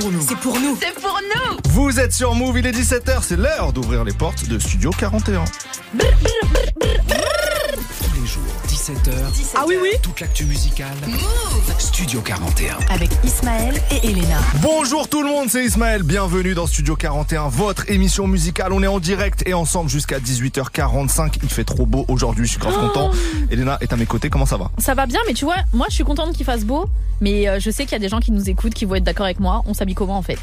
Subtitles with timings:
[0.00, 0.20] pour nous.
[0.26, 0.78] C'est pour nous.
[0.80, 1.56] C'est pour nous.
[1.70, 5.44] Vous êtes sur Move, il est 17h, c'est l'heure d'ouvrir les portes de Studio 41.
[5.44, 6.69] Tous les jours,
[9.10, 9.54] 17h.
[9.56, 9.90] Ah oui, oui.
[10.02, 10.96] Toute l'actu musicale.
[11.78, 12.78] Studio 41.
[12.90, 14.38] Avec Ismaël et Elena.
[14.62, 18.72] Bonjour tout le monde, c'est Ismaël, bienvenue dans Studio 41, votre émission musicale.
[18.72, 21.38] On est en direct et ensemble jusqu'à 18h45.
[21.42, 23.10] Il fait trop beau aujourd'hui, je suis grave content.
[23.50, 24.70] Elena est à mes côtés, comment ça va?
[24.78, 26.88] Ça va bien, mais tu vois, moi je suis contente qu'il fasse beau,
[27.20, 29.04] mais euh, je sais qu'il y a des gens qui nous écoutent, qui vont être
[29.04, 29.62] d'accord avec moi.
[29.66, 30.38] On s'habille comment en fait?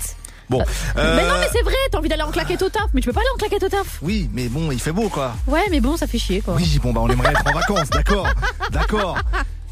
[0.49, 0.63] Bon,
[0.97, 3.07] euh, Mais non, mais c'est vrai, t'as envie d'aller en claquette au taf, mais tu
[3.07, 3.97] peux pas aller en claquette au taf.
[4.01, 5.33] Oui, mais bon, il fait beau quoi.
[5.45, 6.53] Ouais, mais bon, ça fait chier quoi.
[6.55, 8.27] Oui, bon bah on aimerait être en vacances, d'accord,
[8.71, 9.17] d'accord.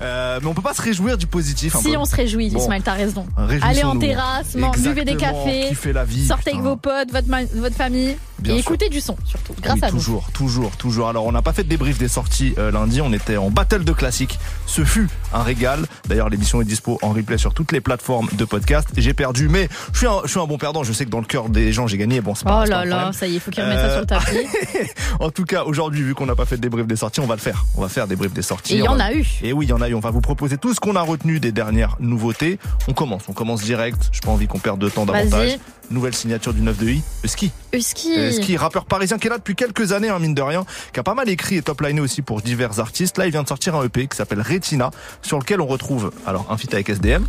[0.02, 1.98] Euh, mais on peut pas se réjouir du positif un si peu.
[1.98, 2.60] on se réjouit, Bon.
[2.60, 3.26] Ismaël, t'as raison.
[3.62, 6.26] Allez en terrasse, man- buvez des cafés, la vie.
[6.26, 6.70] sortez avec putain.
[6.70, 8.72] vos potes, votre, votre famille, Bien et sûr.
[8.74, 11.08] écoutez du son surtout, grâce oui, à toujours, toujours, toujours.
[11.10, 13.00] Alors, on n'a pas fait de débrief des sorties euh, lundi.
[13.02, 14.38] On était en battle de classiques.
[14.66, 15.86] Ce fut un régal.
[16.10, 18.90] D'ailleurs, l'émission est dispo en replay sur toutes les plateformes de podcast.
[18.98, 20.84] J'ai perdu, mais je suis un, je suis un bon perdant.
[20.84, 22.20] Je sais que dans le cœur des gens, j'ai gagné.
[22.22, 24.02] Bon, c'est pas Oh pas là là, ça y est, faut qu'ils remettent ça sur
[24.02, 24.36] le tapis.
[25.20, 27.36] En tout cas, aujourd'hui, vu qu'on n'a pas fait de débrief des sorties, on va
[27.36, 27.66] le faire.
[27.78, 28.74] On va faire des débrief des sorties.
[28.76, 29.26] Et il y en a eu.
[29.42, 31.40] Et oui, il y en a On va vous proposer tout ce qu'on a retenu
[31.40, 32.60] des dernières nouveautés.
[32.88, 33.24] On commence.
[33.28, 34.10] On commence direct.
[34.12, 35.58] J'ai pas envie qu'on perde de temps davantage.
[35.92, 37.04] Nouvelle signature du 9 de I.
[37.24, 37.52] Le ski.
[37.74, 38.18] Husky.
[38.18, 41.00] Euh, Ski, rappeur parisien qui est là depuis quelques années, hein, mine de rien, qui
[41.00, 43.18] a pas mal écrit et top-liné aussi pour divers artistes.
[43.18, 44.90] Là, il vient de sortir un EP qui s'appelle Retina,
[45.22, 47.26] sur lequel on retrouve alors un feat avec SDM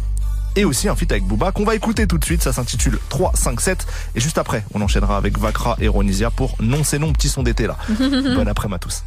[0.57, 2.43] et aussi un feat avec Booba qu'on va écouter tout de suite.
[2.43, 3.87] Ça s'intitule 3, 5, 7.
[4.15, 7.43] Et juste après, on enchaînera avec Vakra et Ronisia pour Non, c'est non, petit son
[7.43, 7.77] d'été là.
[7.99, 9.03] bon après-midi à tous.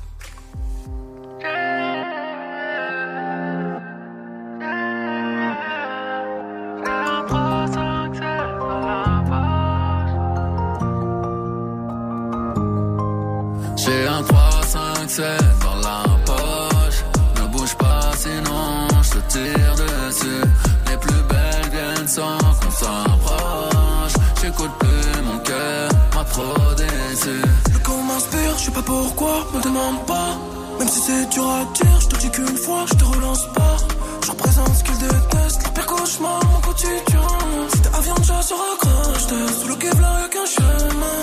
[27.74, 30.38] Le corps m'inspire, je sais pas pourquoi, me demande pas.
[30.80, 33.78] Même si c'est dur à dire, je te dis qu'une fois, je te relance pas.
[34.24, 37.28] Je représente ce qu'ils détestent, leur pire cauchemar, mon quotidien.
[37.74, 41.20] Si t'es avion, déjà se raccroche, t'es sous le Kevlar, y'a qu'un chemin.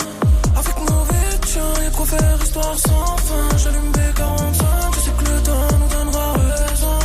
[0.60, 3.56] Avec mauvais tiens, y'a de quoi faire histoire sans fin.
[3.62, 4.64] J'allume B45,
[4.94, 6.96] je sais que le temps nous donnera raison.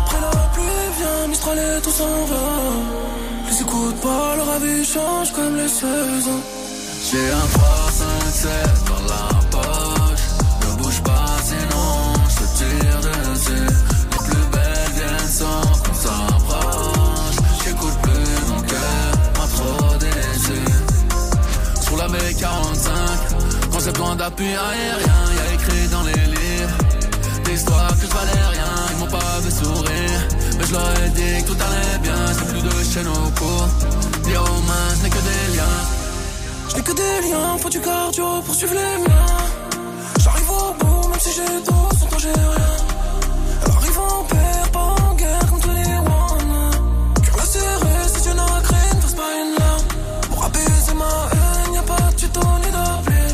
[0.00, 2.46] Après la pluie vient, Mistral et tout s'en va.
[3.48, 6.42] Les écoute pas, leur avis change comme les saisons.
[7.12, 8.50] J'ai un 3, 5, 7
[8.86, 10.26] dans la poche.
[10.60, 13.74] Ne bouge pas sinon je tire dessus.
[14.12, 17.36] Les plus belles viennent sans qu'on s'approche.
[17.64, 20.62] J'écoute plus mon cœur, m'a trop déçu.
[21.82, 22.88] Sur la B45,
[23.72, 26.78] quand c'est point d'appui aérien, y a écrit dans les livres
[27.44, 28.72] des histoires que je valais rien.
[28.92, 30.20] Ils m'ont pas fait sourire,
[30.58, 32.26] mais je leur ai dit que tout allait bien.
[32.38, 33.99] C'est plus de chaîne au cou.
[36.94, 39.36] Des liens, faut du cardio pour suivre les miens.
[40.18, 42.76] J'arrive au bout, même si j'ai tout, sans j'ai rien.
[43.64, 46.54] Elle arrive en paix, pas en guerre comme Tony One.
[47.24, 49.84] Cœur serré, si tu n'as créé, ne fasse pas une larme.
[50.30, 53.24] Pour apaiser ma haine, y'a pas de tuto ni d'appli.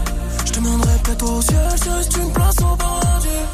[0.46, 3.44] Je demanderai peut-être au ciel si reste une place au paradis.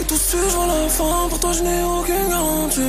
[0.00, 2.82] Et tout ce jour la fin, pour toi je n'ai aucune garantie.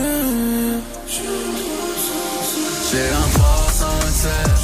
[2.90, 4.57] J'ai un 3,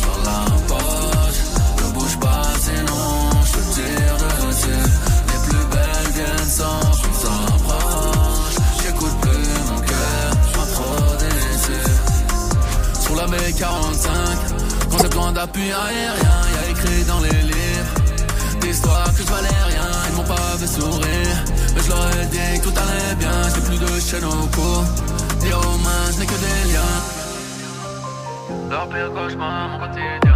[13.63, 17.93] 45 Concept loin d'appui aérien Y'a écrit dans les livres
[18.59, 21.37] D'histoire que je valais rien Ils m'ont pas fait sourire.
[21.73, 24.73] Mais je leur ai dit que tout allait bien J'ai plus de chaîne au cou.
[25.47, 26.99] Et aux mains je n'ai que des liens.
[28.69, 30.32] Leur pire cauchemar mon quotidien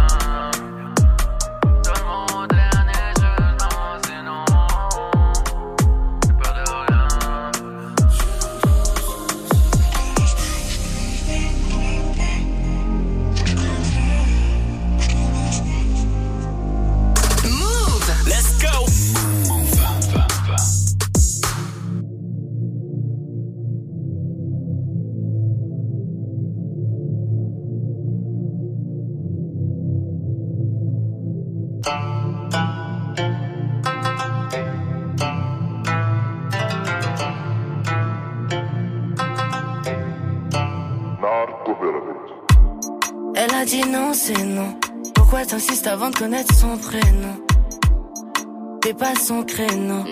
[49.28, 50.04] son créneau.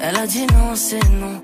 [0.00, 1.40] Elle a dit non, c'est non.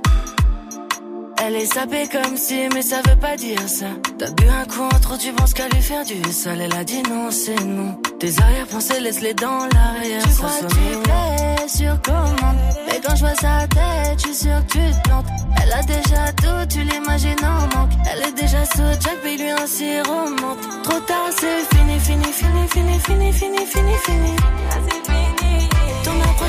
[1.38, 3.86] Elle allait saper comme si, mais ça veut pas dire ça.
[4.18, 6.60] T'as bu un coup en trop, tu penses qu'à lui faire du sale.
[6.62, 7.96] Elle a dit non, c'est non.
[8.18, 10.24] Tes arrière-pensées, laisse-les dans l'arrière.
[10.24, 12.58] Tu crois que tu plais sur commande.
[12.88, 15.26] Mais quand je vois sa tête, je suis sûr que tu te plantes.
[15.62, 17.92] Elle a déjà tout, tu l'imagines en manque.
[18.10, 20.58] Elle est déjà sous Jack, mais lui un remonte.
[20.82, 24.99] Trop tard, c'est fini, fini, fini, fini, fini, fini, fini, fini.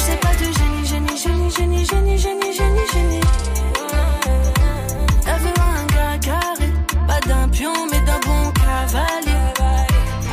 [0.02, 3.22] Approche, c'est pas du génie, génie, génie, génie, génie, génie, génie, génie.
[5.28, 6.70] Elle veut un gars carré,
[7.08, 9.32] pas d'un pion, mais d'un bon cavalier.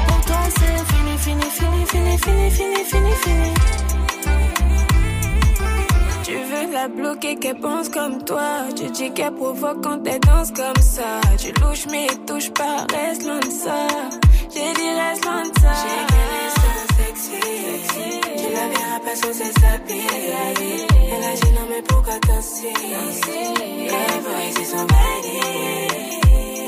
[0.07, 3.55] Pour toi, c'est fini, fini, fini, fini, fini, fini, fini, fini.
[6.25, 8.69] Tu veux la bloquer, qu'elle pense comme toi.
[8.77, 11.21] Tu dis qu'elle provoque quand elle danse comme ça.
[11.39, 13.87] Tu louches, mais touche pas, reste loin de ça.
[14.55, 15.73] J'ai dit reste loin de ça.
[17.29, 18.09] Sexy.
[18.37, 20.07] Tu la verras pas sous ses habits.
[21.13, 22.73] Elle a dit non, mais pourquoi danser?
[22.75, 25.41] Elle voit ici son body.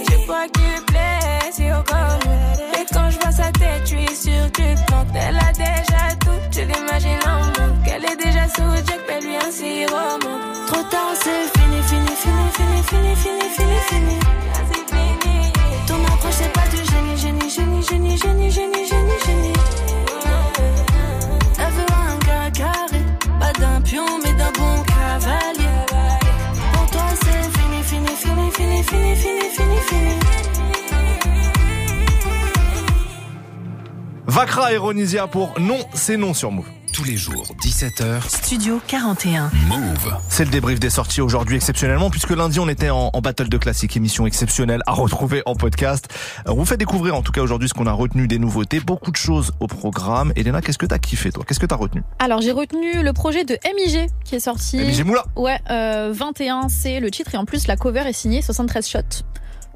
[0.08, 2.32] Tu crois qu'il plaît, si au comme.
[2.78, 5.14] Et quand je vois sa tête, tu es sûr que tu plantes.
[5.14, 7.86] Elle a déjà tout, tu l'imagines en manque.
[7.86, 10.18] Elle est déjà sous Jack, mais lui un sirop.
[10.66, 11.59] Trop tard, c'est fini, fini,
[34.40, 36.64] Vakra et Ronisia pour Non, c'est non sur Move.
[36.94, 39.50] Tous les jours, 17h, Studio 41.
[39.68, 40.16] Move.
[40.30, 43.58] C'est le débrief des sorties aujourd'hui exceptionnellement puisque lundi on était en, en battle de
[43.58, 46.08] classique, émission exceptionnelle à retrouver en podcast.
[46.46, 49.10] On vous fait découvrir en tout cas aujourd'hui ce qu'on a retenu des nouveautés, beaucoup
[49.10, 50.32] de choses au programme.
[50.36, 51.44] Elena, qu'est-ce que t'as kiffé toi?
[51.46, 52.02] Qu'est-ce que t'as retenu?
[52.18, 54.78] Alors j'ai retenu le projet de MIG qui est sorti.
[54.78, 58.40] MJ Moula Ouais, euh, 21 c'est le titre et en plus la cover est signée
[58.40, 59.22] 73 shots.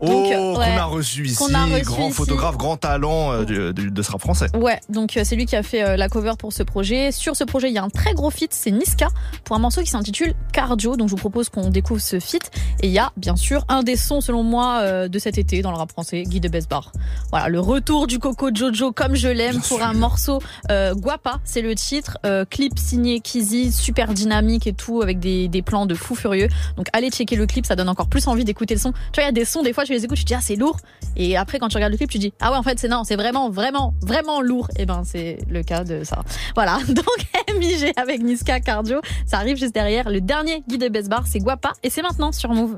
[0.01, 2.13] Oh, Donc, qu'on a reçu ici, a reçu grand ici.
[2.17, 4.47] photographe, grand talent euh, du- du- de ce rap français.
[4.55, 7.13] Ouais, donc euh, c'est lui qui a fait euh, la cover pour ce projet.
[7.13, 9.09] Sur ce projet, il y a un très gros feat, c'est Niska
[9.45, 10.97] pour un morceau qui s'intitule Cardio.
[10.97, 12.51] Donc je vous propose qu'on découvre ce feat.
[12.83, 15.63] Et il y a bien sûr un des sons selon moi euh, de cet été
[15.63, 16.91] dans le rap français, Guy de Besbar.
[17.31, 20.41] Voilà, le retour du Coco Jojo comme je l'aime pour un morceau
[20.71, 22.19] euh, Guapa, c'est le titre.
[22.27, 26.49] Euh, clip signé Kizzy, super dynamique et tout avec des, des plans de fou furieux.
[26.77, 28.93] Donc allez checker le clip, ça donne encore plus envie d'écouter le son.
[29.13, 30.35] Tu vois, il y a des sons des fois tu les écoutes, tu te dis
[30.35, 30.79] ah c'est lourd
[31.17, 33.05] et après quand tu regardes le clip, tu dis ah ouais en fait c'est non,
[33.05, 34.69] c'est vraiment vraiment vraiment lourd.
[34.79, 36.23] Et ben c'est le cas de ça.
[36.55, 36.79] Voilà.
[36.89, 40.11] Donc MIG avec Niska Cardio, ça arrive juste derrière.
[40.11, 42.77] Le dernier guide de Besbar, c'est Guapa et c'est maintenant sur Move.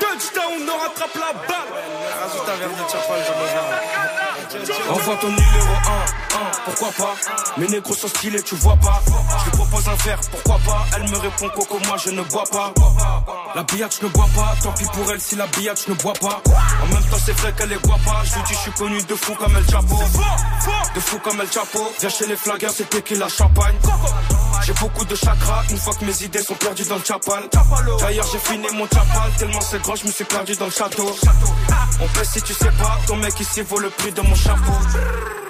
[0.00, 1.70] Touchdown, on rattrape la balle.
[2.20, 3.34] Rajoute un verre de chapal, j'en
[4.92, 7.14] Envoie ton numéro 1, 1, pourquoi pas?
[7.56, 9.02] Mes négros sont stylés, tu vois pas.
[9.38, 10.86] Je lui propose un verre, pourquoi pas?
[10.96, 12.72] Elle me répond coco, moi je ne bois pas.
[13.54, 15.96] La billette, je ne bois pas Tant pis pour elle si la billette, je ne
[15.96, 16.42] bois pas.
[16.82, 18.22] En même temps c'est vrai qu'elle est boit pas.
[18.24, 19.98] Je lui dis je suis connu de fou comme El Chapo.
[20.94, 21.92] De fou comme El Chapo.
[21.98, 23.76] Viens chez les flaggers, c'était qui la champagne.
[24.64, 27.42] J'ai beaucoup de chakras une fois que mes idées sont perdues dans le chapal.
[28.00, 31.14] D'ailleurs, j'ai fini mon chapal tellement c'est grand, je me suis perdu dans le château.
[32.00, 34.72] On pèse si tu sais pas, ton mec ici vaut le prix de mon chapeau.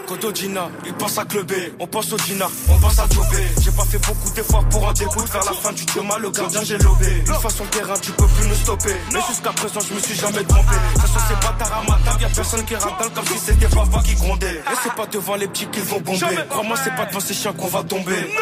[0.07, 3.45] Kodo Gina, il pense à clubber, on pense au Gina, on pense à jobber.
[3.63, 6.63] J'ai pas fait beaucoup d'efforts pour en découdre, vers la fin du chemin, le gardien
[6.63, 7.23] j'ai lobé.
[7.27, 8.95] Une fois sur le terrain, tu peux plus nous stopper.
[9.13, 10.75] Mais jusqu'à présent, je me suis jamais trompé.
[10.97, 14.03] Ça sont ces bâtards à ma table, y'a personne qui ratale comme si c'était papa
[14.05, 14.55] qui grondait.
[14.57, 16.37] Et c'est pas devant les petits qu'ils vont bomber.
[16.51, 18.35] Crois-moi, c'est pas devant ces chiens qu'on va tomber.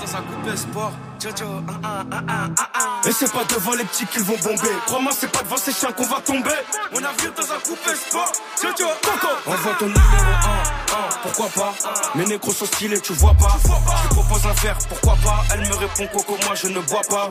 [0.00, 3.08] Dans un coupé sport, Jojo, un, un, un, un, un.
[3.08, 4.68] Et c'est pas devant les petits qu'ils vont bomber.
[4.86, 6.50] Crois-moi, c'est pas devant ces chiens qu'on va tomber.
[6.92, 9.32] On a vu dans un coupé sport, Jojo, Coco.
[9.46, 11.74] Envoie ton numéro 1, 1, pourquoi pas?
[12.14, 13.56] Mes négros sont stylés, tu vois pas.
[14.02, 15.44] Je propose un verre, pourquoi pas?
[15.52, 17.30] Elle me répond coco, moi je ne bois pas.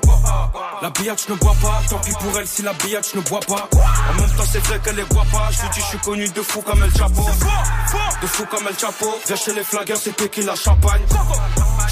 [0.81, 3.23] La billette, je ne bois pas Tant pis pour elle si la billette, je ne
[3.23, 3.69] bois pas.
[4.09, 5.49] En même temps, c'est vrai qu'elle est boit pas.
[5.51, 7.25] Je lui dis, je suis connu de fou comme El Chapo.
[8.21, 9.19] De fou comme El Chapo.
[9.25, 11.01] Viens chez les flaggers, c'était qui la champagne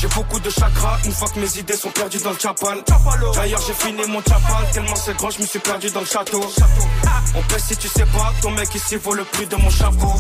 [0.02, 2.84] j'ai beaucoup de chakras une fois que mes idées sont perdues dans le chapal.
[3.36, 6.42] D'ailleurs, j'ai fini mon chapal tellement c'est grand, je me suis perdu dans le château.
[7.36, 10.14] On pèse si tu sais pas, ton mec ici vaut le prix de mon chapeau.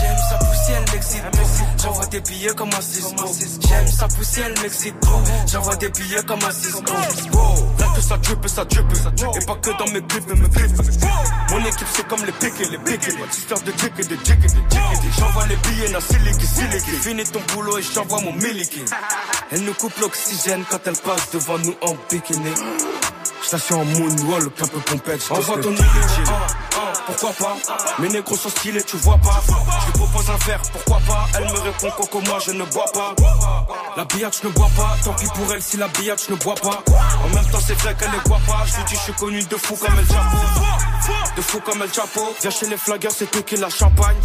[0.00, 1.24] J'aime sa poussière, elle m'excite.
[1.82, 2.80] J'envoie des billets comme un.
[3.68, 4.94] J'aime sa poussière, elle m'excite.
[5.52, 6.94] J'envoie des billets comme un Cisco.
[8.00, 8.86] Que ça drippe, ça drippe.
[9.36, 10.72] Et pas que dans mes clips, mais mes clips.
[11.50, 13.14] Mon équipe, c'est comme les piquets, les piquets.
[13.30, 16.46] Histoire de jick et de jick et de et de- J'envoie les billets, na siliki,
[16.46, 16.90] siliki.
[17.02, 18.82] Finis ton boulot et j'envoie mon miliki.
[19.52, 22.52] Elle nous coupe l'oxygène quand elle passe devant nous en bikini.
[23.42, 25.26] Suis en moonwalk, un peu pompette.
[25.30, 25.74] Envoie ton 1,
[27.10, 27.56] pourquoi pas?
[27.98, 29.42] Mes négros sont stylés, tu vois pas.
[29.46, 31.26] Je lui propose un verre, pourquoi pas?
[31.36, 33.14] Elle me répond Coco, moi je ne bois pas.
[33.96, 34.96] La billette, je ne bois pas.
[35.04, 36.82] Tant pis pour elle si la billette, je ne bois pas.
[37.24, 38.64] En même temps c'est vrai qu'elle est boit pas.
[38.66, 40.36] Je lui dis je suis connu de fou comme El Chapo
[41.36, 44.16] De fou comme El Chapo Viens chez les flaggers, c'est tout qui la champagne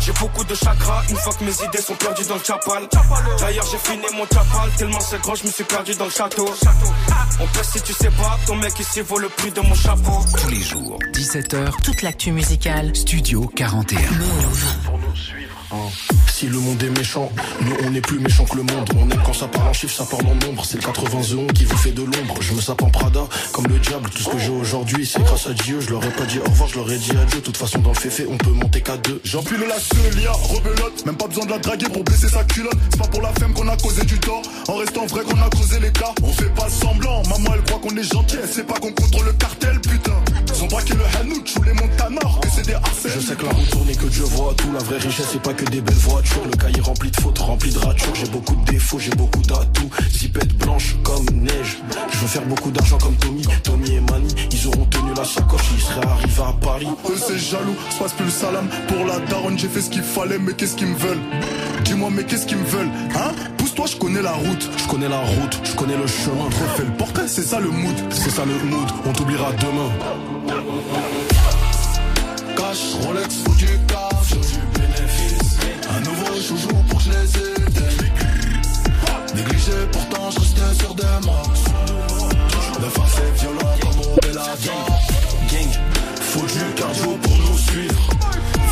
[0.00, 2.88] j'ai beaucoup de chakras une fois que mes idées sont perdues dans le chapal.
[3.40, 6.48] D'ailleurs, j'ai fini mon chapal, tellement c'est grand, je me suis perdu dans le château.
[7.40, 10.24] On peut si tu sais pas, ton mec ici vaut le prix de mon chapeau.
[10.40, 12.94] Tous les jours, 17h, Toute l'actu musicale.
[12.94, 13.98] Studio 41.
[16.38, 18.88] Si le monde est méchant, nous on est plus méchant que le monde.
[18.96, 20.64] On quand ça parle en chiffres, ça parle en nombre.
[20.64, 22.40] C'est le 80 qui vous fait de l'ombre.
[22.40, 24.08] Je me sape en Prada comme le diable.
[24.10, 25.80] Tout ce que j'ai aujourd'hui, c'est grâce à Dieu.
[25.80, 27.40] Je leur ai pas dit au revoir, je leur ai dit adieu.
[27.40, 29.20] De toute façon, dans le féfé, on peut monter qu'à deux.
[29.24, 32.78] J'empile la Celia, rebelote, même pas besoin de la draguer pour baisser sa culotte.
[32.90, 35.50] C'est pas pour la femme qu'on a causé du tort, en restant vrai qu'on a
[35.50, 36.14] causé les cas.
[36.22, 39.26] On fait pas semblant, maman elle croit qu'on est gentil, elle sait pas qu'on contrôle
[39.26, 40.14] le cartel, putain.
[40.54, 43.12] Ils ont braqué le Hanout, ou les Montanors, que c'est des harcèles.
[43.16, 44.70] Je sais que la route tourne et que Dieu voit tout.
[44.72, 45.94] La vraie richesse, c'est pas que des belles
[46.36, 48.14] Le cahier rempli de fautes, rempli de ratures.
[48.14, 49.90] J'ai beaucoup de défauts, j'ai beaucoup d'atouts.
[50.10, 51.78] Zipette blanche comme neige.
[52.10, 53.42] Je veux faire beaucoup d'argent comme Tommy.
[53.64, 56.86] Tommy et Mani, ils auront tenu la sacoche, ils seraient arrivés à Paris.
[57.10, 58.68] Eux c'est jaloux, se passe plus le salam.
[58.86, 61.20] Pour la daronne, j'ai fait ce qu'il fallait, mais qu'est-ce qu'ils me veulent?
[61.84, 63.32] Dis-moi, mais qu'est-ce qu'ils me veulent Hein?
[63.56, 64.70] Pousse-toi, je connais la route.
[64.76, 66.44] Je connais la route, je connais le chemin.
[66.44, 67.96] Refais le portrait, c'est ça le mood.
[68.10, 69.90] C'est ça le mood, on t'oubliera demain.
[72.56, 74.07] Cash, Rolex, faut du cash.
[76.40, 78.12] Joujou pour que je les éteigne.
[79.34, 81.58] Négligé, pourtant je restais sur des marques.
[82.80, 84.88] Le face est violent comme au Bellator.
[85.50, 85.72] Gang,
[86.20, 88.10] faut du cardio pour nous suivre.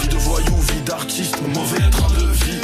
[0.01, 2.61] Vie de voyou, vie d'artiste, mauvais train de vie.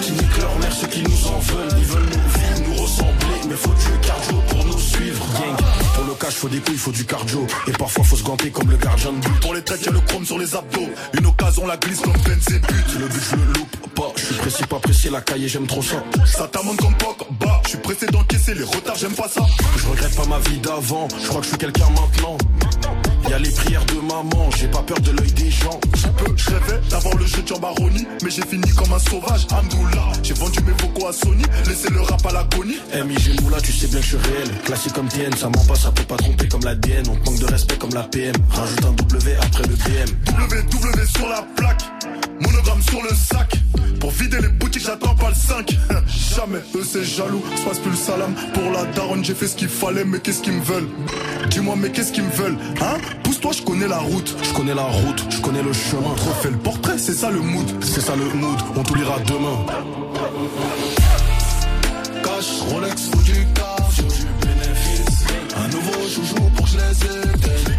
[0.00, 1.78] Qui niquent leur mère, ceux qui nous en veulent.
[1.78, 3.87] Ils veulent nous vivre, nous ressembler, mais faut du
[6.28, 7.46] cash, faut des couilles, faut du cardio.
[7.66, 9.40] Et parfois, faut se ganter comme le gardien de but.
[9.40, 10.88] Pour les têtes, y'a le chrome sur les abdos.
[11.18, 12.98] Une occasion, la glisse comme ses buts.
[12.98, 14.12] Le but, je le loupe pas.
[14.16, 16.02] Je suis précis, pas pressé, la cahier, j'aime trop ça.
[16.26, 17.60] Ça t'amène comme poc, bah.
[17.64, 19.42] Je suis pressé d'encaisser les retards, j'aime pas ça.
[19.76, 22.38] Je regrette pas ma vie d'avant, je crois que je suis quelqu'un maintenant.
[23.28, 25.78] Y a les prières de maman, j'ai pas peur de l'œil des gens.
[25.94, 29.46] Je peux, je rêvais d'avoir le jeu de Jambaroni, mais j'ai fini comme un sauvage.
[29.50, 32.78] Amdoula, j'ai vendu mes vocaux à Sony, laissez le rap à l'agonie.
[32.94, 34.48] MIG Moula, tu sais bien que je suis réel.
[34.64, 37.04] Classique comme TN, ça ment pas, ça peut pas tromper comme l'ADN.
[37.10, 38.34] On te manque de respect comme la PM.
[38.50, 40.10] Rajoute un W après le DM.
[40.26, 41.82] WW sur la plaque,
[42.40, 43.54] monogramme sur le sac.
[44.00, 45.76] Pour vider les boutiques, j'attends pas le 5.
[46.36, 48.32] Jamais, eux c'est jaloux, se passe plus le salam.
[48.54, 50.88] Pour la daronne, j'ai fait ce qu'il fallait, mais qu'est-ce qu'ils me veulent?
[51.50, 52.98] Dis-moi, mais qu'est-ce qu'ils me veulent Hein?
[53.24, 54.36] Pousse-toi, je connais la route.
[54.42, 56.10] Je connais la route, je connais le chemin.
[56.10, 57.66] Refais le portrait, c'est ça le mood.
[57.80, 59.66] C'est ça le mood, on t'oubliera demain.
[62.22, 64.04] Cash, Rolex, faut du cash.
[66.08, 67.78] Un nouveau joujou pour que je les éteigne.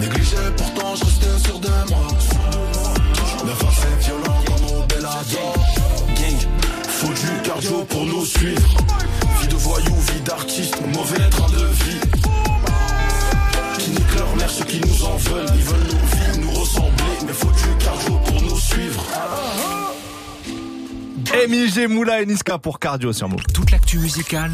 [0.00, 2.24] Négligé, pourtant je restais sur des marques.
[3.44, 5.54] Le face est violent comme au Bellator.
[6.16, 6.48] Gang,
[6.88, 8.76] faut du cardio pour nous suivre.
[9.40, 12.00] Vie de voyou, vie d'artiste, mauvais train de vie.
[13.78, 15.46] Qui niquent leur mère, ceux qui nous en veulent.
[15.54, 19.04] Ils veulent nous vivre, nous ressembler, mais faut du cardio pour nous suivre.
[21.48, 23.42] MIG Moula et Niska pour cardio sur Move.
[23.54, 24.52] Toute l'actu musicale,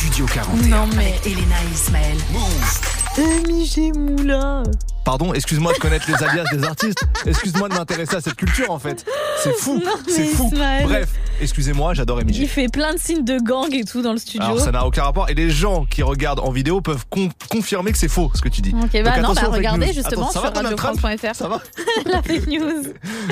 [0.00, 0.68] Studio 41.
[0.68, 1.08] Non mais.
[1.08, 2.16] Avec Elena et Ismaël.
[3.46, 4.62] MIG Moula.
[5.04, 7.04] Pardon, excuse-moi de connaître les alias des artistes.
[7.26, 9.04] Excuse-moi de m'intéresser à cette culture en fait.
[9.42, 10.50] C'est fou, c'est fou.
[10.52, 10.84] Ismaël.
[10.84, 11.08] Bref,
[11.40, 12.46] excusez-moi, j'adore Il MIG.
[12.48, 14.44] fait plein de signes de gang et tout dans le studio.
[14.46, 17.92] Alors ça n'a aucun rapport et les gens qui regardent en vidéo peuvent con- confirmer
[17.92, 18.74] que c'est faux ce que tu dis.
[18.80, 19.92] Ok, bah Donc, non, bah regardez news.
[19.94, 21.34] justement Attends, sur radiofrance.fr.
[21.34, 21.60] Ça va
[22.06, 22.82] La fake news.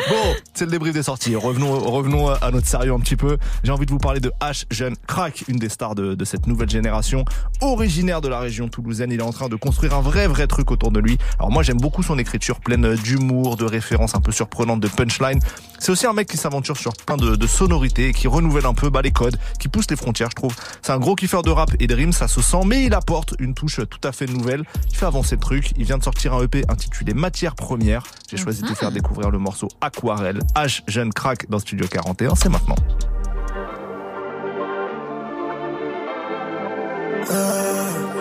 [0.09, 1.37] Bon, c'est le débrief des sorties.
[1.37, 3.37] Revenons, revenons à notre sérieux un petit peu.
[3.63, 4.65] J'ai envie de vous parler de H.
[4.71, 7.25] Jeune Crack, une des stars de, de cette nouvelle génération.
[7.61, 10.71] Originaire de la région toulousaine, il est en train de construire un vrai, vrai truc
[10.71, 11.19] autour de lui.
[11.39, 15.41] Alors moi, j'aime beaucoup son écriture pleine d'humour, de références un peu surprenantes, de punchline.
[15.79, 18.91] C'est aussi un mec qui s'aventure sur plein de, de sonorités, qui renouvelle un peu
[18.91, 20.55] bah, les codes, qui pousse les frontières, je trouve.
[20.83, 23.35] C'est un gros kiffeur de rap et de rimes, ça se sent, mais il apporte
[23.39, 24.65] une touche tout à fait nouvelle.
[24.91, 25.73] Il fait avancer le truc.
[25.77, 28.03] Il vient de sortir un EP intitulé Matière Première.
[28.31, 30.41] J'ai choisi de vous faire découvrir le morceau Aquarelle.
[30.55, 32.77] H Jeune Crack dans Studio 41, c'est maintenant.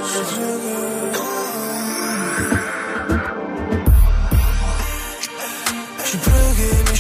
[0.08, 0.57] Je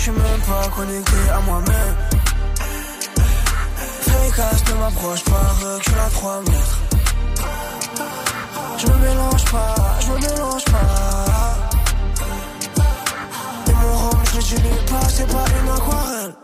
[0.07, 1.95] suis même pas connecté à moi-même.
[4.01, 6.79] Frécasse ne m'approche pas, recule à 3 mètres.
[8.77, 11.69] Je me mélange pas, je me mélange pas.
[13.67, 16.35] Et mon rhum, je l'utilise pas, c'est pas une aquarelle.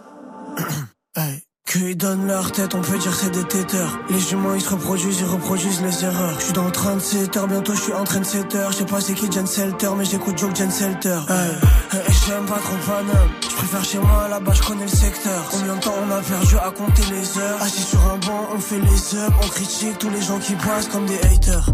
[1.15, 1.52] hey.
[1.73, 3.99] QI ils donnent leur tête, on peut dire c'est des têteurs.
[4.07, 6.39] Les humains ils se reproduisent, ils reproduisent les erreurs.
[6.39, 8.53] Je suis dans le train de 7 heures, bientôt je suis en train de 7
[8.53, 8.71] heures.
[8.71, 11.17] Je sais pas c'est qui Jen Selter, mais j'écoute Joke Jen Selter.
[11.29, 13.29] Hey, hey, j'aime pas trop Paname.
[13.41, 15.49] Je préfère chez moi là-bas, je connais le secteur.
[15.49, 17.61] Combien de temps on a perdu à compter les heures?
[17.63, 20.89] Assis sur un banc, on fait les heures, on critique tous les gens qui passent
[20.89, 21.69] comme des haters.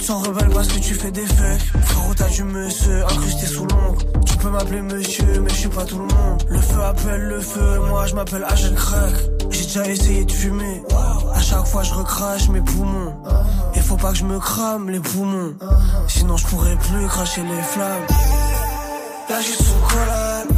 [0.00, 1.60] Te sens rebelle parce que tu fais des faits.
[1.84, 3.98] Frérot, t'as du monsieur incrusté sous l'ombre.
[4.24, 6.42] Tu peux m'appeler monsieur, mais je suis pas tout le monde.
[6.48, 9.12] Le feu appelle le feu, moi je m'appelle Agent Crack.
[9.50, 10.82] J'ai déjà essayé de fumer.
[11.34, 13.14] À chaque fois je recrache mes poumons.
[13.74, 15.54] Et faut pas que je me crame les poumons.
[16.08, 18.06] Sinon je pourrais plus cracher les flammes.
[19.28, 20.48] Là je sous collade.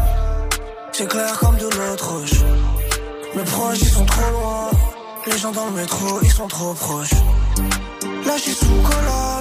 [0.93, 2.45] C'est clair comme de l'autre roche.
[3.35, 4.71] Mes proches ils sont trop loin.
[5.27, 7.15] Les gens dans le métro ils sont trop proches.
[8.25, 9.32] Là je sous collal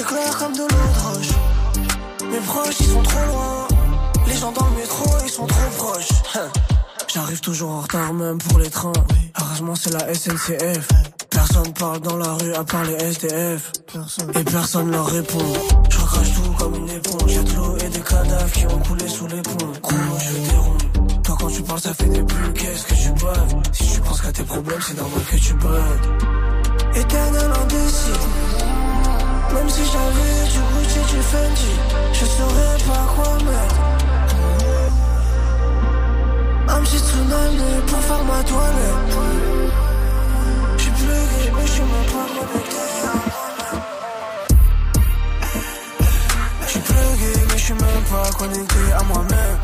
[0.00, 2.30] C'est clair comme de l'eau de roche.
[2.32, 3.68] Mes proches ils sont trop loin.
[4.26, 6.08] Les gens dans le métro ils sont trop proches.
[6.36, 6.48] Hein.
[7.12, 8.94] J'arrive toujours en retard même pour les trains.
[9.38, 10.88] Heureusement c'est la SNCF
[11.28, 13.72] Personne parle dans la rue à part les SDF
[14.36, 15.52] Et personne leur répond.
[15.90, 17.34] Je recrache tout comme une éponge.
[17.34, 19.72] Y'a de l'eau et des cadavres qui ont coulé sous les ponts.
[19.82, 23.62] Gros je ronds Toi quand tu parles ça fait des bulles Qu'est-ce que tu baves
[23.72, 26.00] Si tu penses qu'à tes problèmes c'est normal que tu baves
[26.94, 28.69] Éternel indécis
[29.54, 31.72] Même si j'avais du Gucci, du Fendi
[32.12, 33.80] Je saurais pas quoi mettre.
[36.68, 39.10] Un petit tsunami pour faire ma toilette.
[40.78, 43.82] J'suis plus gay mais j'suis même pas connecté à moi-même
[46.66, 49.58] J'suis plus gay mais j'suis même pas connecté à moi-même.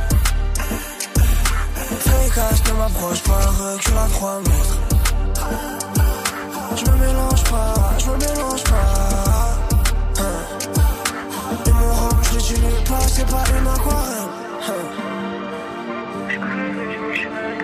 [2.00, 4.78] Frécasse ne m'approche pas, recule à 3 mètres.
[6.76, 9.25] Je me mélange pas, je me mélange pas.
[12.48, 14.28] Je l'utilise pas, c'est pas une aquarelle.
[14.68, 14.74] Hein.
[16.28, 17.56] Je me mélange pas,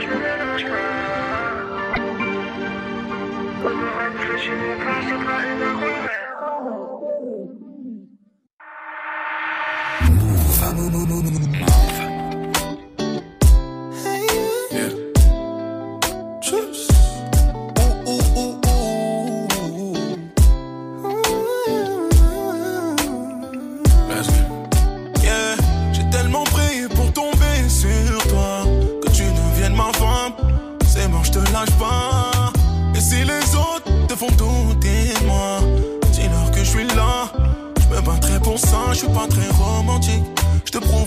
[0.00, 0.80] je me mélange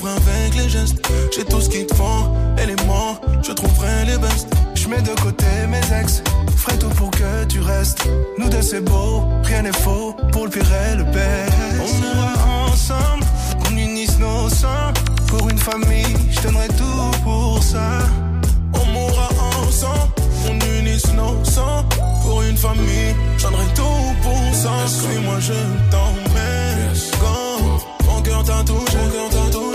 [0.05, 0.97] Avec les gestes.
[1.33, 2.27] J'ai tout ce qu'il te faut,
[2.61, 4.49] et les mots, je trouverai les bestes.
[4.75, 6.21] Je mets de côté mes ex,
[6.57, 8.03] ferai tout pour que tu restes.
[8.37, 11.53] Nous deux c'est beau, rien n'est faux, pour le pire et le best.
[11.79, 12.33] On mourra
[12.69, 13.23] ensemble,
[13.63, 14.93] qu'on unisse nos sangs.
[15.27, 17.99] Pour une famille, je donnerai tout pour ça.
[18.73, 19.29] On mourra
[19.65, 20.11] ensemble,
[20.49, 21.85] on unisse nos sangs.
[22.23, 24.85] Pour une famille, j'en tout pour ça.
[24.85, 25.53] Suis-moi, je
[25.89, 26.93] t'emmène.
[27.21, 29.72] Go, mon cœur t'a touché, mon cœur t'a touché.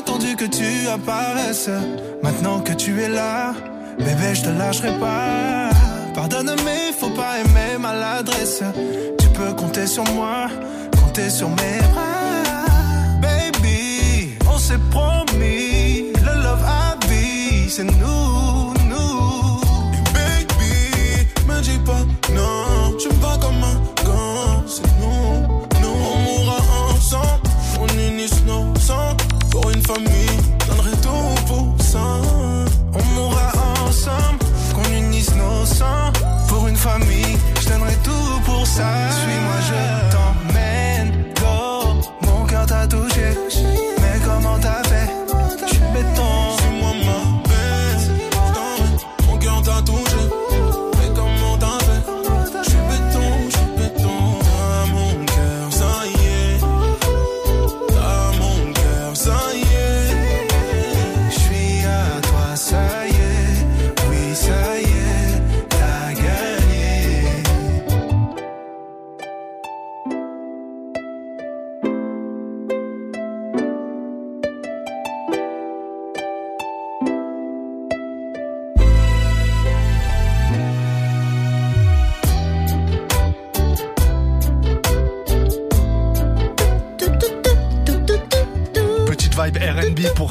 [0.00, 1.70] Attendu que tu apparaisses.
[2.22, 3.54] Maintenant que tu es là,
[3.98, 5.70] bébé, je te lâcherai pas.
[6.14, 8.62] Pardonne, mais faut pas aimer maladresse.
[9.20, 10.48] Tu peux compter sur moi,
[11.00, 12.64] compter sur mes bras.
[13.20, 15.69] Baby, on s'est promis.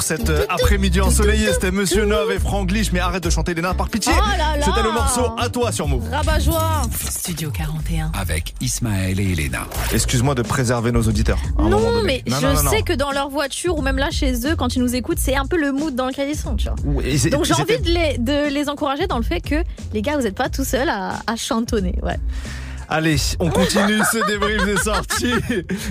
[0.10, 1.54] Cet euh, après-midi ensoleillé.
[1.54, 2.91] C'était Monsieur Nov et Franglish.
[2.91, 4.12] Mais arrête de chanter Léna par pitié.
[4.17, 4.22] Oh.
[4.65, 6.10] C'était le morceau à toi sur Move.
[6.12, 6.82] Rabat-joie.
[7.12, 8.12] Studio 41.
[8.19, 9.67] Avec Ismaël et Elena.
[9.93, 11.38] Excuse-moi de préserver nos auditeurs.
[11.60, 12.72] Non, mais Non, je non, non, non.
[12.72, 15.36] sais que dans leur voiture ou même là chez eux, quand ils nous écoutent, c'est
[15.36, 17.04] un peu le mood dans lequel ils sont, tu vois.
[17.06, 20.15] Et Donc j'ai envie de les, de les encourager dans le fait que les gars,
[20.17, 21.93] vous n'êtes pas tout seuls à, à chantonner.
[22.02, 22.17] Ouais.
[22.91, 25.34] Allez, on continue ce débrief des sorties.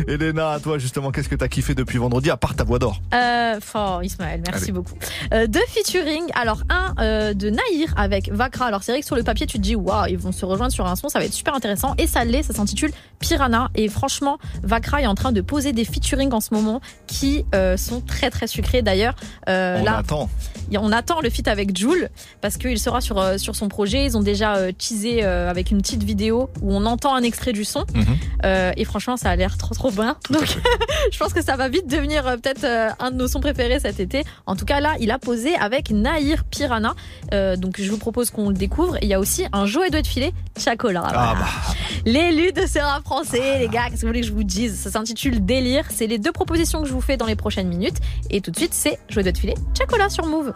[0.08, 3.00] Elena, à toi justement, qu'est-ce que t'as kiffé depuis vendredi à part ta voix d'or?
[3.14, 4.72] Euh, fort, Ismaël, merci Allez.
[4.72, 4.94] beaucoup.
[5.32, 6.24] Euh, deux featuring.
[6.34, 8.66] Alors, un euh, de Nahir avec Vakra.
[8.66, 10.72] Alors, c'est vrai que sur le papier, tu te dis, waouh, ils vont se rejoindre
[10.72, 11.94] sur un son, ça va être super intéressant.
[11.98, 13.70] Et ça l'est, ça s'intitule Piranha.
[13.76, 17.76] Et franchement, Vakra est en train de poser des featuring en ce moment qui euh,
[17.76, 18.82] sont très très sucrés.
[18.82, 19.14] D'ailleurs,
[19.48, 20.28] euh, On là, attend.
[20.76, 22.08] on attend le feat avec Joule
[22.40, 24.04] parce qu'il sera sur, sur son projet.
[24.04, 27.85] Ils ont déjà teasé avec une petite vidéo où on entend un extrait du son.
[27.94, 28.05] Mhm.
[28.44, 30.16] Euh, et franchement, ça a l'air trop trop bien.
[30.31, 30.59] Donc,
[31.12, 33.81] je pense que ça va vite devenir euh, peut-être euh, un de nos sons préférés
[33.81, 34.24] cet été.
[34.46, 36.94] En tout cas, là, il a posé avec Nahir Piranha.
[37.33, 38.96] Euh, donc, je vous propose qu'on le découvre.
[38.96, 41.03] Et il y a aussi un Joe et doigt de filet, Chacola.
[41.07, 41.74] Ah bah.
[42.05, 44.79] L'élu de ce rap français, les gars, qu'est-ce que vous voulez que je vous dise?
[44.79, 45.85] Ça s'intitule Délire.
[45.90, 47.96] C'est les deux propositions que je vous fais dans les prochaines minutes.
[48.31, 50.53] Et tout de suite, c'est Joe et doigt de filet, Chacola sur Move.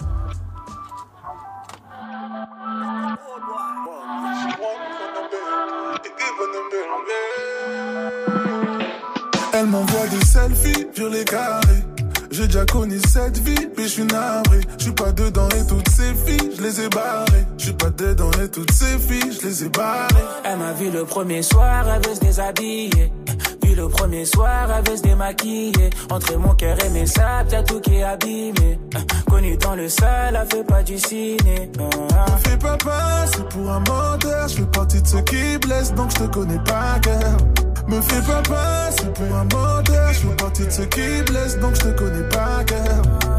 [11.09, 11.85] Les carrés.
[12.31, 14.61] J'ai déjà connu cette vie, mais je suis navré.
[14.79, 17.47] Je suis pas dedans et toutes ces filles, je les ai barrées.
[17.59, 20.25] Je suis pas dedans et toutes ces filles, je les ai barrées.
[20.45, 23.13] Elle m'a vu le premier soir, elle veut se déshabiller.
[23.63, 25.91] Vu le premier soir, elle veut se démaquiller.
[26.11, 28.79] Entre mon cœur et mes sables, y'a tout qui est abîmé.
[29.29, 31.71] Connu dans le sale, elle fait pas du ciné.
[31.79, 32.27] Ah.
[32.33, 36.11] Me fais pas passer pour un menteur, je fais partie de ceux qui blessent, donc
[36.13, 37.37] je te connais pas cœur.
[37.89, 38.43] Me fais pas
[39.15, 42.65] pour un menteur, je fais partie de ceux qui blessent, donc je te connais pas
[42.65, 43.32] cœur.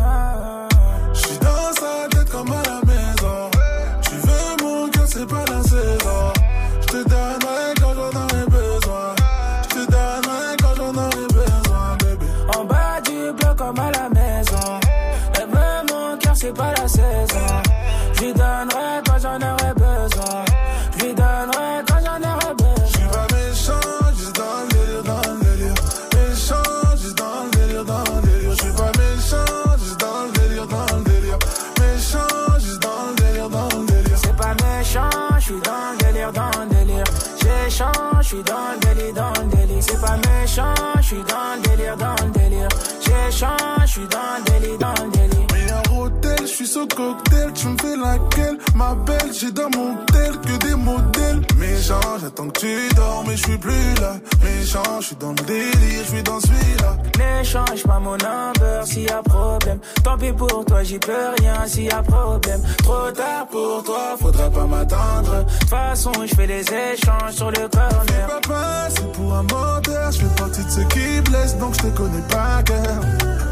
[47.63, 51.99] Cocktail, tu me fais laquelle Ma belle, j'ai dans mon tel que des modèles Méchant,
[52.21, 56.03] j'attends que tu dors, mais je suis plus là Méchant, je suis dans le délire,
[56.05, 59.79] je suis dans celui-là N'échange pas mon number s'il y a problème.
[60.03, 62.61] Tant pis pour toi, j'y peux rien s'il y a problème.
[62.77, 65.43] Trop tard pour toi, faudra pas m'attendre.
[65.43, 68.27] De toute façon, je fais les échanges sur le corner.
[68.27, 71.97] Papa, c'est pour un menteur, je fais partie de ceux qui blessent, donc je te
[71.97, 73.01] connais pas cœur.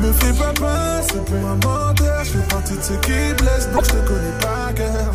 [0.02, 3.84] Me fais pas c'est pour un menteur, je fais partie de ceux qui blessent, donc
[3.86, 4.41] je te connais pas
[4.76, 5.14] cœur.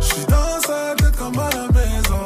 [0.00, 2.24] Je suis dans sa tête comme à la maison.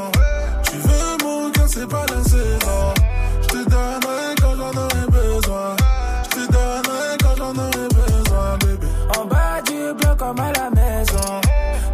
[0.65, 2.95] Tu veux mon cœur, c'est pas la saison.
[3.43, 5.77] Je te donnerai quand j'en aurai besoin.
[6.25, 8.87] Je te donnerai quand j'en aurai besoin, bébé.
[9.19, 11.41] En bas du bloc comme à la maison.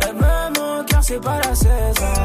[0.07, 2.19] Elle mon c'est pas la saison.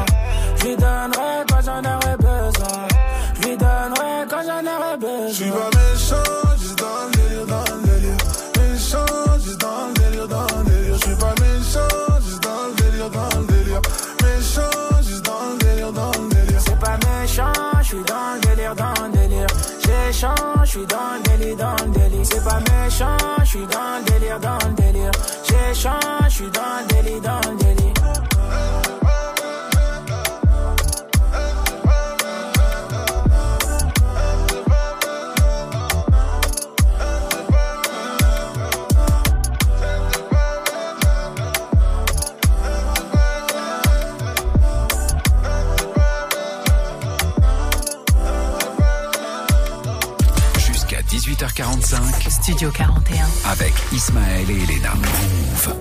[52.66, 53.26] 18h45 Studio 41.
[53.50, 54.94] avec Ismaël et Elena.
[54.94, 55.74] Move.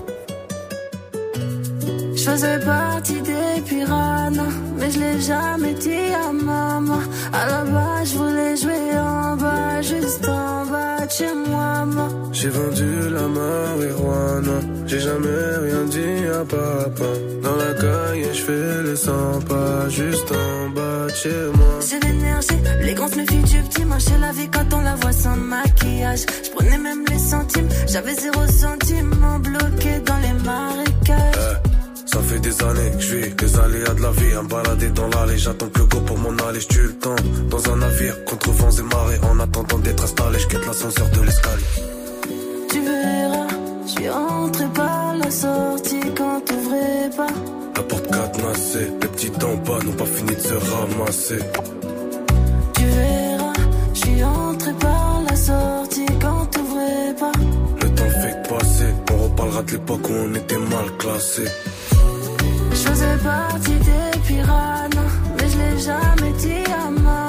[2.15, 6.99] Je faisais partie des piranhas, mais je l'ai jamais dit à maman.
[7.33, 11.64] À la base, je voulais jouer en bas, juste en bas de chez moi.
[12.45, 17.09] J'ai vendu la marijuana, j'ai jamais rien dit à papa.
[17.41, 21.79] Dans la caille, je fais les 100 pas, juste en bas de chez moi.
[21.89, 25.35] J'ai l'énergie, l'élégance, le fil du petit marché, la vie quand on la voit sans
[25.35, 26.19] maquillage.
[26.43, 31.63] Je prenais même les centimes, j'avais zéro sentiment bloqué dans les marécages.
[31.65, 34.89] Eh, ça fait des années que je vis les aléas de la vie, un baladé
[34.89, 35.39] dans l'allée.
[35.39, 37.15] J'attends que le go pour m'en aller, je le temps.
[37.49, 41.21] Dans un navire, contre vents et marées, en attendant d'être installé, je quitte l'ascenseur de
[41.21, 41.94] l'escalier.
[44.05, 47.33] T'es entré par la sortie quand t'ouvrais pas.
[47.75, 51.39] La porte cadenassée, les petits en bas n'ont pas fini de se ramasser.
[52.75, 53.53] Tu verras,
[53.95, 57.31] je suis entré par la sortie quand t'ouvrais pas.
[57.81, 61.45] Le temps fait passer, on reparlera de l'époque où on était mal classé.
[62.73, 64.87] Je faisais partie des piranhas,
[65.35, 67.24] mais je l'ai jamais dit à ma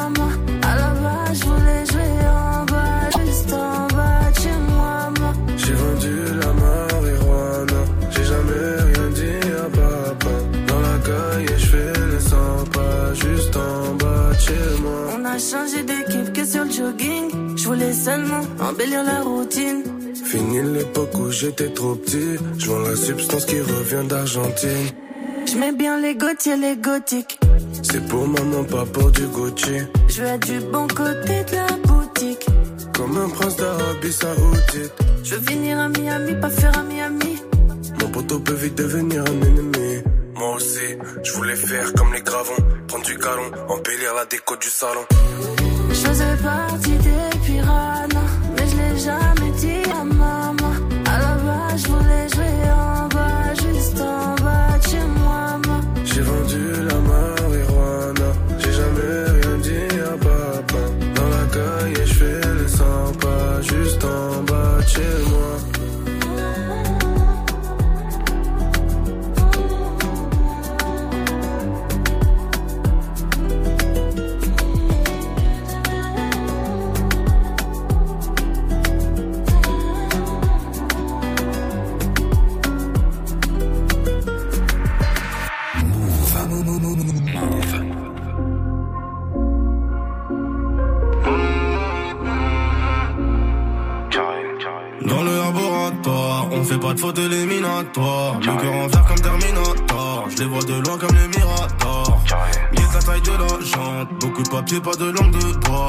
[15.37, 17.57] a changé d'équipe que sur le jogging.
[17.57, 19.83] Je voulais seulement embellir la routine.
[20.25, 22.37] Fini l'époque où j'étais trop petit.
[22.59, 24.89] Je vends la substance qui revient d'Argentine.
[25.47, 27.39] Je mets bien les gautiers, les gothiques.
[27.83, 29.79] C'est pour maman, pas pour du Gucci.
[30.09, 32.47] Je veux du bon côté de la boutique.
[32.95, 34.93] Comme un prince d'Arabie Saoudite.
[35.23, 37.37] Je veux venir à Miami, pas faire à Miami.
[38.01, 39.76] Mon poteau peut vite devenir un ennemi
[40.37, 44.69] moi aussi, je voulais faire comme les gravons, prendre du galon, embellir la déco du
[44.69, 45.05] salon.
[45.91, 48.07] J'faisais partie des piranhas,
[48.57, 49.36] mais je l'ai jamais.
[96.87, 98.39] pas de faute éliminatoire.
[98.39, 100.29] Le cœur en comme Terminator.
[100.31, 102.23] Je les vois de loin comme les Miradors.
[102.73, 104.09] Mieux la taille de la jante.
[104.21, 105.89] Beaucoup de papier, pas de langue de bois.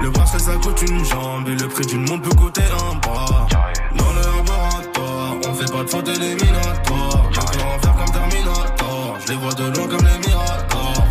[0.00, 1.46] Le bracelet, ça coûte une jambe.
[1.48, 3.48] Et le prix d'une montre peut coûter un bras.
[3.96, 7.22] Dans le laboratoire, on fait pas de faute éliminatoire.
[7.28, 9.16] Le cœur en comme Terminator.
[9.20, 11.06] Je les vois de loin comme les Miradors.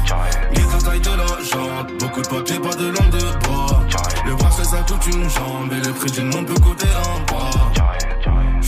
[0.55, 1.97] Mieux la taille de la jante.
[1.99, 3.83] Beaucoup de papier, pas de langue de bois.
[4.25, 5.71] Le bracelet, ça coûte une jambe.
[5.71, 7.98] Et le prix d'une montre peut coûter un bras.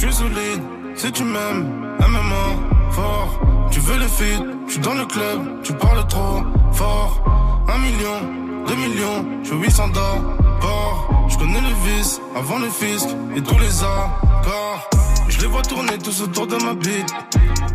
[0.02, 0.64] Je suis solide,
[0.96, 3.40] si tu m'aimes, MMA, fort.
[3.70, 7.24] Tu veux le feed, je suis dans le club, tu parles trop fort.
[7.68, 11.28] Un million, deux millions, je 800 d'abord.
[11.30, 14.90] Je connais le vice, avant le fisc et tous les accords.
[15.30, 17.14] Je les vois tourner tous autour de ma bite.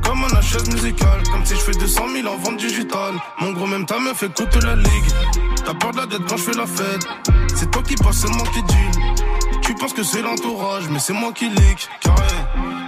[0.03, 3.15] Comme un achète musical, comme si je fais 200 000 en vente digitale.
[3.41, 5.13] Mon gros, même ta meuf écoute la ligue.
[5.65, 7.07] T'as peur de la dette quand je fais la fête.
[7.55, 9.26] C'est toi qui passe seulement qui deal
[9.77, 12.23] ils pensent que c'est l'entourage, mais c'est moi qui leak, carré.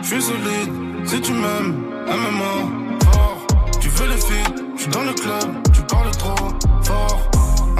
[0.00, 0.72] Je suis solide,
[1.04, 3.46] si tu m'aimes, MMA, fort.
[3.78, 6.48] Tu veux les filles, je suis dans le club, tu parles trop
[6.82, 7.30] fort.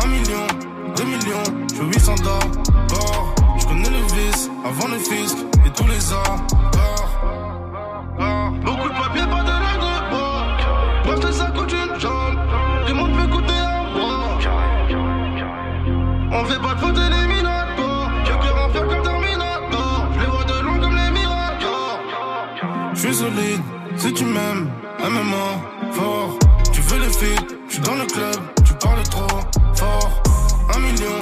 [0.03, 0.47] Un million,
[0.94, 3.35] deux millions, je veux 800 d'abord.
[3.59, 6.47] Je connais le vice, avant le fisc et tous les arts.
[8.62, 9.59] Beaucoup de papier, pas de
[11.27, 12.37] de ça coûte une jambe.
[12.87, 13.27] Tout le monde un
[13.99, 14.38] bras.
[16.31, 16.81] On fait pas de
[23.18, 23.62] solide.
[23.96, 24.70] Si tu m'aimes,
[25.04, 25.50] aime-moi
[25.92, 26.38] fort.
[26.72, 29.40] Tu veux les filles, je dans le club, tu parles trop
[29.74, 30.22] fort.
[30.74, 31.18] Un million,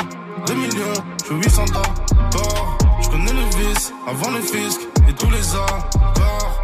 [0.46, 2.78] deux millions, je 800 d'abord.
[3.02, 6.60] Je connais le vice, avant le fisc et tous les accords.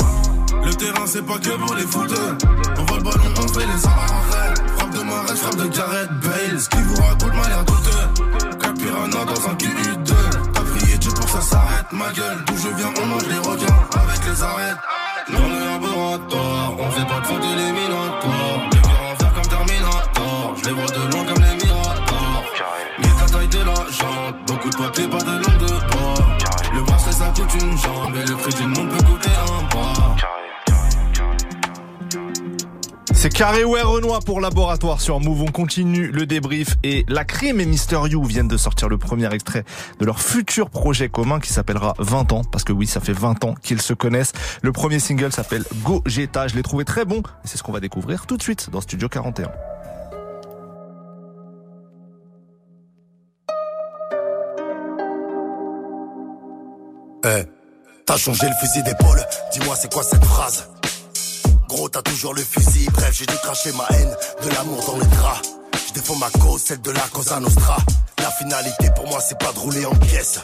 [0.64, 2.36] Le terrain, c'est pas que pour les fouteux.
[2.78, 4.54] On voit le ballon, on fait les arrêts.
[4.76, 6.60] Frappe de Marais, frappe de Gareth Bale.
[6.60, 8.58] Ce qui vous raconte m'a l'air douteux.
[8.60, 10.12] Capirana dans un QU2.
[10.52, 12.44] T'as prié Dieu pour ça s'arrête, ma gueule.
[12.46, 15.01] D'où je viens, on mange les requins avec les arêtes.
[15.28, 18.68] J'en ai un peu ratoire, on fait pas de foot éliminatoire.
[18.72, 22.44] Les verres en fer comme Terminator, je les vois de loin comme les mirators.
[22.98, 26.74] Mets ta taille de la jambe, beaucoup de papier, pas de long de bois.
[26.74, 30.16] Le bracelet ça coûte une jambe, et le prix d'une monde peut coûter un bras.
[33.22, 35.42] C'est Carré ouais, Renoir pour Laboratoire sur Move.
[35.42, 39.32] On continue le débrief et La Crime et Mister You viennent de sortir le premier
[39.32, 39.62] extrait
[40.00, 42.42] de leur futur projet commun qui s'appellera 20 ans.
[42.42, 44.32] Parce que oui, ça fait 20 ans qu'ils se connaissent.
[44.62, 46.48] Le premier single s'appelle Go Geta.
[46.48, 47.18] Je l'ai trouvé très bon.
[47.18, 49.52] Et c'est ce qu'on va découvrir tout de suite dans Studio 41.
[57.22, 57.48] Hey, eh,
[58.04, 59.22] t'as changé le fusil d'épaule.
[59.52, 60.71] Dis-moi, c'est quoi cette phrase?
[61.72, 65.06] Gros, t'as toujours le fusil, bref, j'ai dû cracher ma haine, de l'amour dans les
[65.06, 65.40] draps.
[65.88, 67.78] Je défends ma cause, celle de la Cosa Nostra.
[68.18, 70.40] La finalité pour moi, c'est pas de rouler en pièces.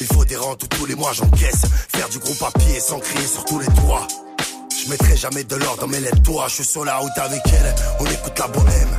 [0.00, 1.62] Il faut des rentes tous les mois j'encaisse.
[1.94, 4.04] Faire du gros papier sans crier sur tous les toits.
[4.82, 6.46] Je mettrai jamais de l'or dans mes lettres, toi.
[6.48, 8.96] Je suis sur la route avec elle, on écoute la bohème.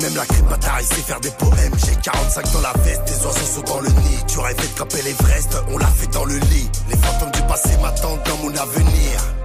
[0.00, 1.74] Même la bataille sait faire des poèmes.
[1.86, 4.18] J'ai 45 dans la veste, des oiseaux sont dans le nid.
[4.26, 6.68] Tu rêvais de camper l'Everest, on l'a fait dans le lit.
[6.90, 9.37] Les fantômes du passé m'attendent dans mon avenir.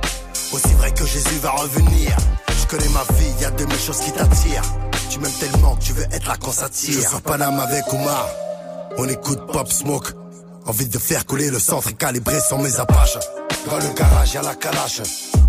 [0.54, 2.16] Aussi vrai que Jésus va revenir.
[2.48, 4.62] Je connais ma vie, y a de mes choses qui t'attirent.
[5.10, 6.94] Tu m'aimes tellement que tu veux être là quand ça tire.
[6.94, 8.30] Je sur Paname avec Omar.
[8.98, 10.10] On écoute Pop Smoke.
[10.68, 13.18] Envie de faire couler le centre et calibrer sur mes apaches.
[13.68, 15.02] Dans le garage, y'a la calache.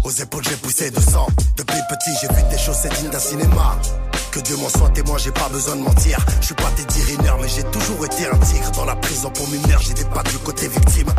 [0.05, 1.27] Aux épaules, j'ai poussé de sang.
[1.57, 3.79] Depuis petit, j'ai vu des choses dignes d'un cinéma.
[4.33, 6.19] Que Dieu m'en soit témoin, j'ai pas besoin de mentir.
[6.40, 8.71] Je suis pas Teddy Riner, mais j'ai toujours été un tigre.
[8.73, 11.12] Dans la prison pour mineur, j'étais pas du côté victime.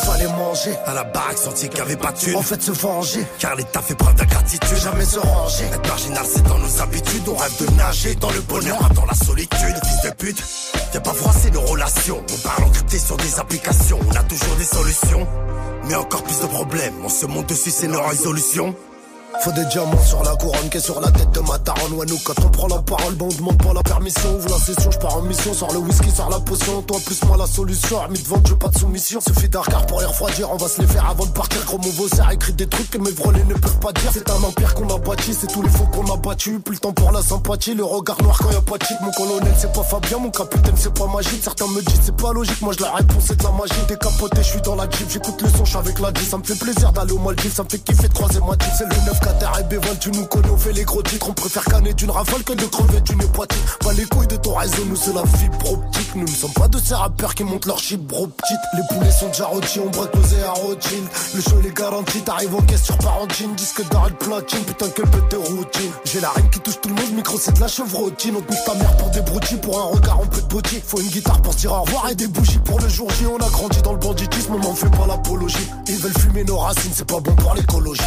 [0.00, 2.36] Il fallait manger à la baraque, senti qu'il y avait pas de.
[2.36, 4.78] En fait, se venger, car l'État fait preuve d'ingratitude.
[4.78, 5.64] Jamais se ranger.
[5.64, 7.28] Être marginal, c'est dans nos habitudes.
[7.28, 9.74] On rêve de nager dans le bonheur, pas dans la solitude.
[9.84, 10.42] Fils de pute,
[10.94, 12.22] y'a pas froissé nos relations.
[12.32, 13.98] On parle encrypté sur des applications.
[14.08, 15.26] On a toujours des solutions.
[15.88, 16.94] Mais encore plus de problèmes.
[17.04, 18.74] On se monte dessus, c'est nos résolutions.
[19.40, 21.92] Faut des diamants sur la couronne qui est sur la tête de ma daronne.
[21.92, 24.34] Ouais nous quand on prend la parole bon on demande pas la permission.
[24.34, 25.54] Ouvre la session je pars en mission.
[25.54, 26.82] Sors le whisky sors la potion.
[26.82, 28.00] Toi plus moi la solution.
[28.00, 29.20] Armi devant je pas de soumission.
[29.20, 30.50] Suffit d'un regard pour les refroidir.
[30.50, 31.64] On va se les faire avant de partir.
[31.66, 34.10] Gros mon a écrit des trucs que mes vrelés ne peuvent pas dire.
[34.12, 35.32] C'est un empire qu'on a bâti.
[35.32, 37.74] C'est tous les faux qu'on a battu Plus le temps pour la sympathie.
[37.74, 40.18] Le regard noir quand y a pas de cheat Mon colonel c'est pas Fabien.
[40.18, 41.44] Mon capitaine c'est pas magique.
[41.44, 42.60] Certains me disent c'est pas logique.
[42.60, 43.86] Moi je la réponse c'est de la magie.
[43.86, 45.08] Décapoté je suis dans la jeep.
[45.08, 47.54] J'écoute le son je avec la G Ça me fait plaisir d'aller au Maldives.
[47.54, 50.10] Ça me fait kiffer de croiser ma jeep C'est le 9 Qatar et B20 tu
[50.12, 51.28] nous connais, on fait les gros titres.
[51.28, 53.78] On préfère canner d'une rafale que de crever d'une hépatite.
[53.80, 56.14] Pas les couilles de ton réseau, nous c'est la fibre optique.
[56.14, 58.58] Nous ne sommes pas de ces rappeurs qui montent leur chip bro petite.
[58.74, 61.04] Les poulets sont déjà rôtis, on braque à Rothschild.
[61.34, 63.54] Le show est garanti, t'arrives en caisse sur Parentine.
[63.54, 65.90] Disque d'arrêt platine, putain quelle bête de routine.
[66.06, 68.36] J'ai la reine qui touche tout le monde, micro c'est de la chevrotine.
[68.36, 70.84] On pousse ta mère pour des broutilles, pour un regard en peu de boutique.
[70.86, 73.26] Faut une guitare pour se dire au revoir et des bougies pour le jour J.
[73.26, 75.68] On a grandi dans le banditisme, on n'en fait pas l'apologie.
[75.86, 78.02] Ils veulent fumer nos racines, c'est pas bon pour l'écologie.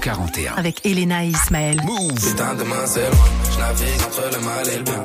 [0.00, 0.54] 41.
[0.56, 1.76] Avec Elena et Ismaël.
[1.76, 3.26] Putain, demain c'est moi.
[3.52, 5.04] Je navigue entre le mal et le bien.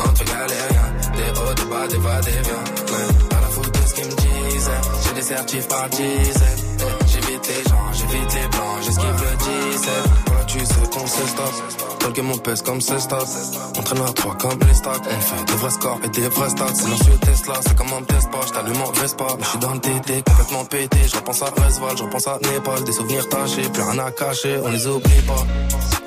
[0.00, 2.64] Entre galériens, des hauts, des bas, des va, des viens.
[2.94, 4.70] Ouais, pas la faute de ce qu'ils me disent.
[5.06, 6.78] J'ai des certifs par dizaines.
[7.06, 10.29] J'évite les gens, j'évite les blancs, j'esquive le 17.
[10.52, 11.98] Tu sais qu'on se stoppe.
[12.00, 13.24] Tel que mon pèse comme ce stop.
[13.78, 15.02] Entraîneur à 3 comme les stocks.
[15.06, 16.74] On fait des vrais scores et des vrais stats.
[16.74, 18.40] C'est l'ancien Tesla, c'est comme un test pas.
[18.48, 19.26] J't'allume en Vespa.
[19.38, 20.98] Mais j'suis dans le TT, complètement pété.
[21.06, 22.82] Je repense à Resval, je repense à Népal.
[22.82, 25.46] Des souvenirs tachés, plus rien à cacher, on les oublie pas.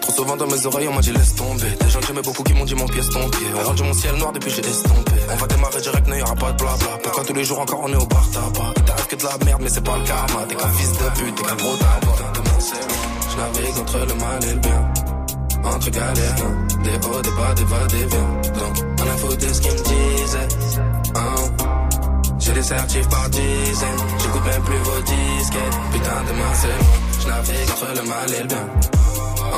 [0.02, 1.70] Trop souvent dans mes oreilles, on m'a dit laisse tomber.
[1.80, 3.48] Des gens que j'aimais beaucoup qui m'ont dit mon pied ton pied.
[3.56, 5.14] On rendu mon ciel noir depuis j'ai estompé.
[5.32, 6.98] On va démarrer direct, n'y aura pas de blabla.
[7.02, 9.46] Pourquoi tous les jours encore on est au bar tabac Il t'arrive que de la
[9.46, 10.44] merde, mais c'est pas le karma.
[10.50, 13.13] T'es qu'un fils de pute, t'es qu'un gros tabac.
[13.34, 14.94] Je navigue entre le mal et le bien.
[15.64, 16.36] Entre galères,
[16.84, 18.30] des hauts, des bas, des va, des viens.
[18.60, 20.48] Donc, on a foutu ce qu'ils me disaient.
[21.16, 21.66] Hein.
[22.38, 24.04] J'ai des certifs par dizaines.
[24.20, 25.78] J'écoute même plus vos disquettes.
[25.94, 26.96] Putain, demain c'est moi.
[27.22, 28.68] Je navigue entre le mal et le bien.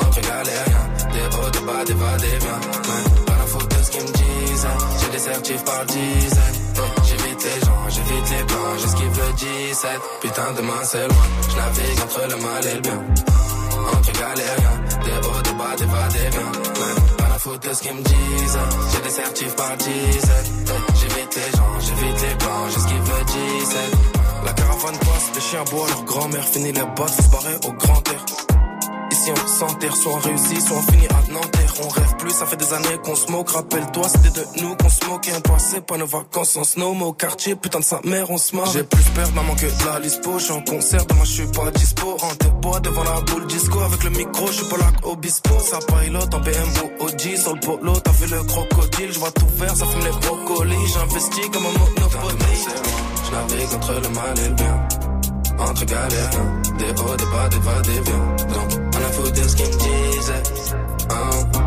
[0.00, 2.60] Entre galériens, des hauts, des bas, des va, des viens.
[2.88, 4.66] Ouais, la faute de ce qu'ils me disent.
[5.00, 6.60] J'ai des certifs par dizaines.
[7.04, 9.90] J'évite les gens, j'évite les blancs, j'esquive le 17.
[10.22, 11.26] Putain, demain c'est loin.
[11.50, 13.04] Je navigue entre le mal et le bien.
[13.92, 16.52] Entre galériens, des hauts, des bas, des va, des viens.
[16.80, 18.58] Ouais, pas la faute de ce qu'ils me disent.
[18.92, 20.66] J'ai des certifs par dizaines.
[20.94, 23.78] J'évite les gens, j'évite les blancs, j'esquive le 17.
[24.44, 28.08] La caravane passe, les chiens boivent leur grand-mère, finit les bottes, se barrer au grand
[28.08, 28.35] air.
[29.26, 31.74] Ici on s'enterre, soit on réussit, soit on finit à Nanterre.
[31.82, 33.50] On rêve plus, ça fait des années qu'on se moque.
[33.50, 35.32] Rappelle-toi, c'était de nous qu'on se moquait.
[35.36, 38.38] On passait pas nos vacances en snow, mais au quartier, putain de sa mère, on
[38.38, 38.70] se marre.
[38.72, 40.38] J'ai plus peur maman que de la lispo.
[40.38, 42.16] Je suis en concert, demain je suis pas dispo.
[42.22, 43.80] En tes bois devant la boule disco.
[43.80, 45.58] Avec le micro, je suis pas là au bispo.
[45.58, 47.98] Ça pilote en BMW OG sur le polo.
[47.98, 50.86] T'as vu le crocodile, je vois tout vert, ça fume les brocolis.
[50.94, 52.58] J'investis comme un monopoly.
[53.24, 54.88] Je navigue entre le mal et le bien.
[55.58, 56.30] Entre galères,
[56.78, 58.85] des hauts, des bas, des va, des viens.
[59.06, 60.42] On a foutu ce qu'ils me disaient.
[61.10, 61.60] Hein.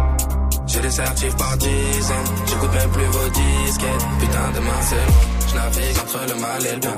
[0.68, 2.30] J'ai des certifs par dizaines.
[2.46, 4.06] J'écoute même plus vos disquettes.
[4.20, 5.24] Putain, demain c'est loin.
[5.48, 6.98] Je navigue entre le mal et le bien.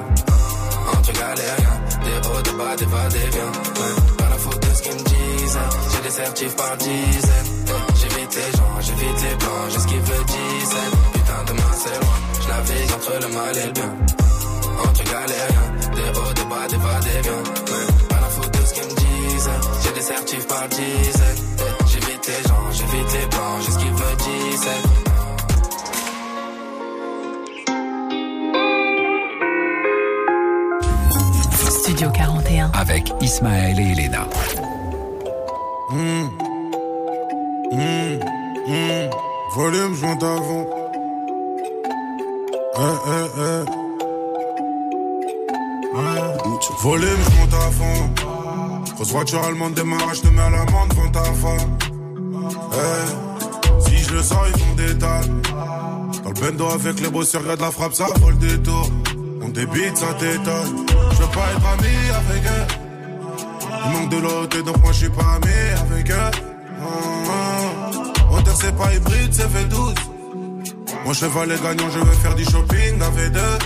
[0.94, 3.52] Entre galériens, des hauts, des bas, des va, des viens.
[4.18, 5.60] Pas la faute de ce qu'ils me disent.
[5.92, 7.52] J'ai des certifs par dizaines.
[7.96, 10.78] J'évite les gens, j'évite les blancs, j'esquive le 17.
[11.14, 12.18] Putain, demain c'est loin.
[12.42, 13.92] Je navigue entre le mal et le bien.
[15.12, 15.68] galérien.
[15.96, 17.44] Des hauts, des bas, des va, des viens.
[17.72, 17.91] Ouais,
[20.12, 20.68] Certifs par
[21.88, 23.62] J'évite les gens, j'évite les plans.
[23.62, 24.68] J'ai ce qu'ils me disent.
[31.80, 32.72] Studio 41.
[32.74, 34.28] Avec Ismaël et Elena.
[35.92, 36.30] Mmh.
[37.72, 38.20] Mmh.
[38.68, 39.10] Mmh.
[39.56, 39.96] Volume.
[42.76, 43.82] Eh, eh, eh.
[49.02, 51.76] Grosse voiture allemande démarrage, te mets à l'amende devant ta femme.
[52.74, 53.80] Eh.
[53.80, 55.22] Si je le sens, ils font des tas.
[56.56, 58.92] Dans le avec les boss, regarde la frappe, ça vole des tours.
[59.42, 60.86] On débite, ça t'étonne.
[61.14, 62.68] Je veux pas être ami avec eux.
[63.86, 66.14] Il manque de l'autre, donc moi je suis pas ami avec eux.
[66.14, 66.86] Ah,
[67.28, 68.36] ah.
[68.36, 69.96] Hauteur, c'est pas hybride, c'est fait 12.
[71.06, 73.58] Mon cheval est gagnant, je veux faire du shopping avec deux.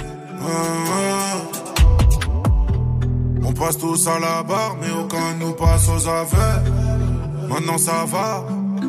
[3.48, 6.72] On passe tous à la barre, mais aucun nous passe aux aveux.
[7.48, 8.44] Maintenant ça va,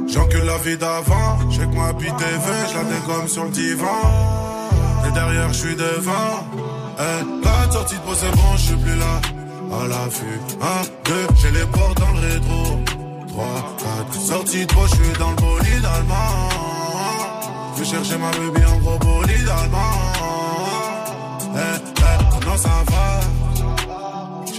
[0.09, 1.39] j'encule la vie d'avant.
[1.51, 4.01] J'ai que moi puis TV, je la dégomme sur le divan.
[5.07, 6.47] Et derrière, je suis devant.
[6.99, 9.21] Eh, la sortie de c'est bon, je suis plus là.
[9.79, 12.81] À l'affût, 1, 2, j'ai les portes dans le rétro.
[13.29, 13.45] 3,
[14.09, 16.49] 4, sortie de je suis dans le bolide allemand.
[17.75, 19.97] Je vais chercher ma baby en gros bolide allemand.
[21.55, 23.26] Eh, eh, non, ça va.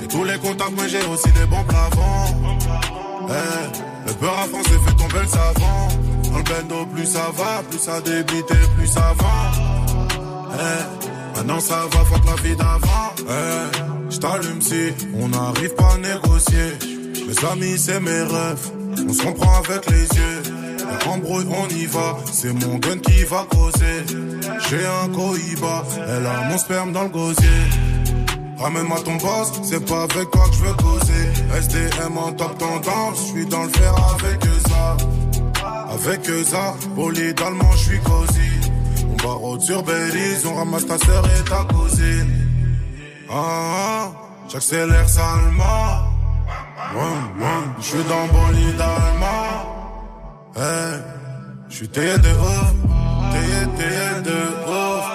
[0.09, 2.35] Tous les contacts, mais j'ai aussi des bons plafonds.
[3.29, 6.31] Eh, le beurre à français fait tomber le savon.
[6.31, 9.51] Dans le bendo, plus ça va, plus ça débite et plus ça va.
[10.53, 13.13] Eh, maintenant ça va, fuck la vie d'avant.
[13.19, 16.77] Eh, j't'allume si on n'arrive pas à négocier.
[17.27, 18.71] Mes amis, c'est mes rêves.
[19.07, 20.43] On se comprend avec les yeux.
[21.05, 22.17] Embrouille, on y va.
[22.31, 24.05] C'est mon gun qui va causer.
[24.69, 25.83] J'ai un cohiba.
[26.07, 27.47] Elle a mon sperme dans le gosier.
[28.59, 31.23] Ramène-moi ton boss, c'est pas avec toi que je veux causer.
[31.55, 34.97] SDM en top tendance, je suis dans le fer avec ça.
[35.93, 38.49] Avec ça, bolide allemand, je suis cosy.
[39.11, 42.31] On va road sur Belize, on ramasse ta sœur et ta cousine.
[43.29, 44.11] Ah, ah,
[44.47, 46.07] j'accélère salement.
[47.79, 49.77] Je suis dans bolide allemand.
[50.55, 50.99] Hey,
[51.69, 52.73] je suis taillé de ouf,
[53.31, 54.37] taillé, taillé de
[54.67, 55.05] ouf.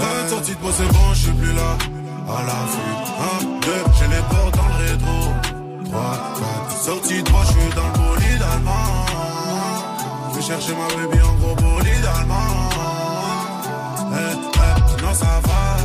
[0.00, 1.99] Hey, sortie de peau, c'est bon, je suis plus là.
[2.28, 2.94] À la vue,
[3.40, 5.18] 1, 2, j'ai les portes dans le rétro.
[5.84, 6.00] 3,
[6.68, 9.06] 4, sortie de moi, je suis dans le bolide allemand.
[10.34, 12.70] Je chercher ma baby en gros bolide allemand.
[14.12, 15.76] Eh, eh, non, ça va.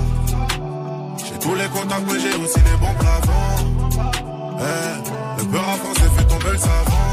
[1.17, 3.65] J'ai tous les contacts, mais j'ai aussi les bons plafonds.
[4.59, 7.05] Eh, le beurre à français fait tomber le savon.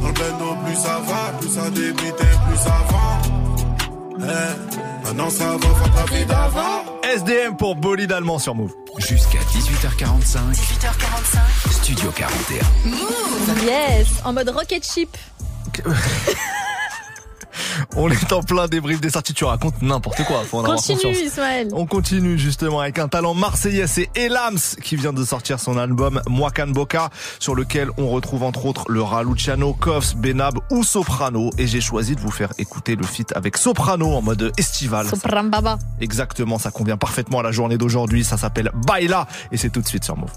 [0.00, 3.18] Dans le bendo, plus ça va, plus ça débite et plus ça vend.
[4.20, 6.83] Eh, maintenant ça va, fuck la vie d'avant.
[7.12, 8.72] SDM pour bolide allemand sur Move.
[8.96, 10.54] Jusqu'à 18h45.
[10.54, 11.70] 18h45.
[11.70, 12.64] Studio 41.
[13.66, 15.14] Yes, en mode rocket ship.
[17.96, 20.42] On est en plein débrief des sorties, tu racontes n'importe quoi.
[20.44, 21.18] Faut en avoir Continue, conscience.
[21.18, 21.68] Ismaël.
[21.72, 26.20] On continue justement avec un talent marseillais, c'est Elams qui vient de sortir son album
[26.28, 31.50] Moakan Boca, sur lequel on retrouve entre autres le Raluciano, Koffs, Benab ou Soprano.
[31.58, 35.06] Et j'ai choisi de vous faire écouter le feat avec Soprano en mode estival.
[35.06, 35.78] Sopran Baba.
[36.00, 38.24] Exactement, ça convient parfaitement à la journée d'aujourd'hui.
[38.24, 40.30] Ça s'appelle Baila et c'est tout de suite sur Move.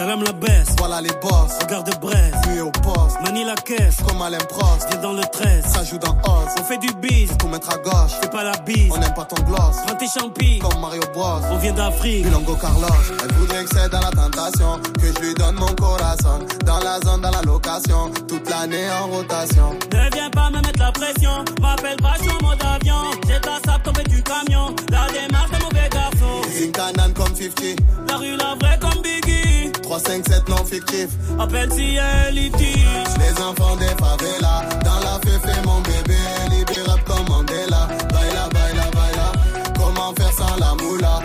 [0.00, 4.22] Salam la baisse, Voilà les boss, regarde Brest, lui au poste, manie la caisse, comme
[4.22, 7.48] Alain Prost, viens dans le 13, ça joue dans Oz, on fait du biz, tout
[7.48, 10.58] mettre à gauche, fais pas la bise, on n'aime pas ton gloss, prends tes champis,
[10.60, 12.86] comme Mario Bros, on vient d'Afrique, Milongo Carlos,
[13.22, 16.98] elle voudrait que c'est dans la tentation, que je lui donne mon corazon, dans la
[17.00, 19.78] zone, dans la location, toute l'année en rotation.
[19.92, 23.59] ne viens pas me mettre la pression, m'appelle pas, en mode avion, j'ai ta
[24.08, 27.76] du camion, la démarche de mauvais garçon, Zinkanan comme 50,
[28.08, 33.14] la rue la vraie comme Biggie, 3, 5, 7 non fictif, appelle si elle litige,
[33.18, 36.18] les enfants des favelas, dans la féfé mon bébé,
[36.50, 39.32] libérable comme Mandela, baila, baila, baila,
[39.76, 41.20] comment faire sans la moula,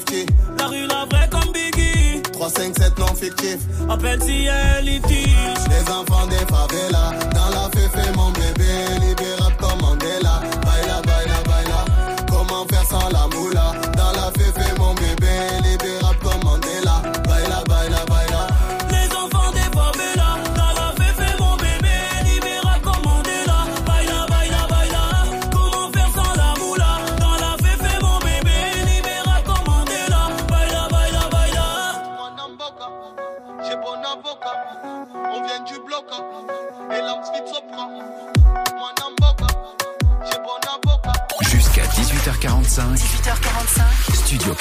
[0.00, 0.26] 50.
[0.58, 2.20] La rue la vraie comme Biggie.
[2.32, 3.58] 357 non fictif.
[3.88, 5.36] Appelle si elle litige.
[5.70, 7.12] Les enfants des favelas.
[7.32, 8.72] Dans la féfé, mon bébé.
[9.06, 10.40] Libérable comme Mandela.
[10.64, 11.84] Baila, baila, baila.
[12.28, 13.72] Comment faire sans la moula?
[13.96, 14.83] Dans la féfé, mon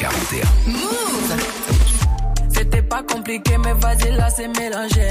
[0.03, 0.43] 41.
[2.49, 5.07] C'était pas compliqué, mais vas-y, là c'est mélangé.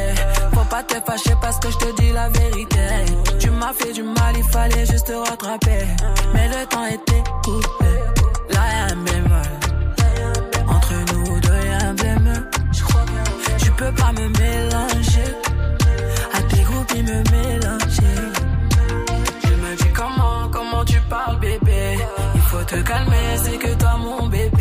[0.53, 2.79] Faut pas te fâcher parce que je te dis la vérité.
[3.39, 5.87] Tu m'as fait du mal, il fallait juste te rattraper.
[6.35, 7.93] Mais le temps était coupé.
[8.51, 9.53] Là y'a un bémol.
[10.69, 12.51] Entre nous deux y'a un bémol.
[13.59, 15.31] Tu peux pas me mélanger.
[16.35, 18.19] À tes groupes, ils me mélanger.
[19.43, 21.97] Je me dis comment, comment tu parles, bébé.
[22.35, 24.52] Il faut te calmer, c'est que toi, mon bébé.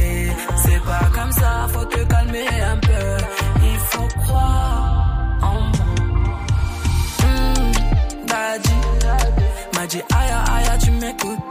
[10.84, 11.51] Tu m'écoutes.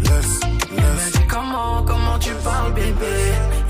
[0.00, 0.40] Laisse,
[0.70, 1.12] laisse.
[1.14, 3.16] Mais dis comment, comment tu parles bébé?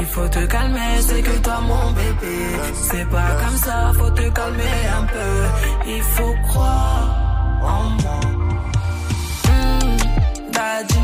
[0.00, 2.36] Il faut te calmer, c'est que toi mon bébé.
[2.74, 5.86] C'est pas comme ça, faut te calmer un peu.
[5.86, 7.08] Il faut croire
[7.62, 8.20] en moi.
[9.44, 9.96] Hmm,
[10.52, 10.98] Daddy.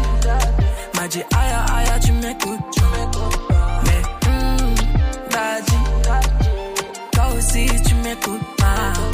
[0.97, 2.77] M'a dit aïe aïe aïe tu m'écoutes
[3.85, 4.75] Mais hmm,
[5.31, 5.79] Daddy.
[7.13, 9.14] Toi aussi tu m'écoutes pas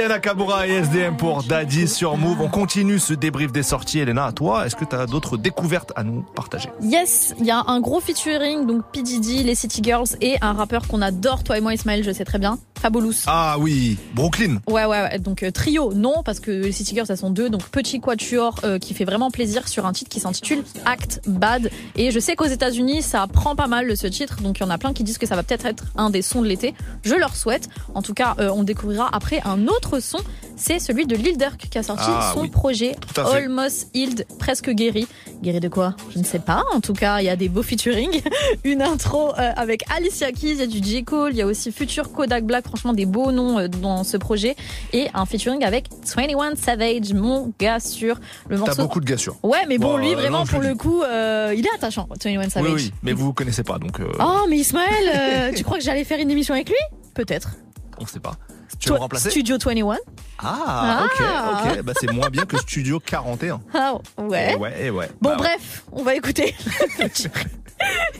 [0.00, 2.40] Aya Nakamura et SDM pour Daddy sur Move.
[2.40, 3.98] On continue ce débrief des sorties.
[3.98, 6.70] Elena, à toi, est-ce que tu as d'autres découvertes à nous partager?
[6.80, 9.02] Yes, il y a un gros featuring, donc P.
[9.02, 12.24] Diddy, les City Girls et un rappeur qu'on adore, toi et moi Ismaël, je sais
[12.24, 13.12] très bien, Fabulous.
[13.26, 14.56] Ah oui, Brooklyn.
[14.66, 15.18] Ouais, ouais, ouais.
[15.18, 17.50] Donc euh, trio, non, parce que les City Girls, elles sont deux.
[17.50, 21.70] Donc petit quatuor euh, qui fait vraiment plaisir sur un titre qui s'intitule Act Bad.
[21.96, 24.40] Et je sais qu'aux États-Unis, ça prend pas mal ce titre.
[24.40, 26.22] Donc il y en a plein qui disent que ça va peut-être être un des
[26.22, 26.74] sons de l'été.
[27.02, 27.68] Je leur souhaite.
[27.94, 30.18] En tout cas, euh, on découvrira après un autre son.
[30.56, 32.48] C'est celui de Lil Durk qui a sorti Ah, son oui.
[32.50, 32.94] projet.
[33.16, 35.08] Almost Healed, presque guéri.
[35.42, 35.96] Guéri de quoi?
[36.14, 36.62] Je ne sais pas.
[36.74, 38.20] En tout cas, il y a des beaux featuring.
[38.64, 41.02] Une intro euh, avec Alicia Keys, il y a du J.
[41.02, 42.66] Cole, il y a aussi Future Kodak Black.
[42.66, 44.54] Franchement, des beaux noms euh, dans ce projet.
[44.92, 48.82] Et un featuring avec 21 Savage, mon gars sur le T'as morceau.
[48.82, 49.36] beaucoup de gars sûrs.
[49.42, 52.50] Ouais, mais bon, lui, euh, vraiment, non, pour le coup, euh, il est attachant, 21
[52.50, 52.70] Savage.
[52.70, 56.18] Oui, oui, mais vous connaissez pas, donc Oh, mais Ismaël, tu crois que j'allais faire
[56.20, 56.76] une émission avec lui?
[57.14, 57.52] Peut-être.
[57.98, 58.34] on sait pas.
[58.78, 59.96] Tu veux me remplacer Studio 21.
[60.38, 61.62] Ah, ok, Ah.
[61.76, 61.82] ok.
[61.82, 63.60] Bah, c'est moins bien que Studio 41.
[63.74, 64.52] Ah, ouais.
[64.52, 65.10] Et ouais, et ouais.
[65.20, 65.42] Bon, Bah, ouais.
[65.42, 66.54] bref, on va écouter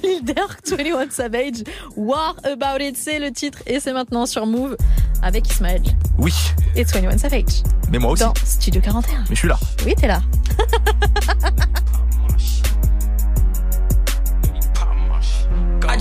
[0.03, 1.65] Lil Durk, 21 Savage,
[1.97, 4.77] War About It, c'est le titre et c'est maintenant sur Move
[5.23, 5.83] avec Ismaël
[6.19, 6.33] Oui,
[6.75, 7.63] et 21 Savage.
[7.91, 8.23] mais moi aussi.
[8.23, 9.19] Dans Studio 41.
[9.21, 9.59] Mais je suis là.
[9.85, 10.23] Oui, t'es là.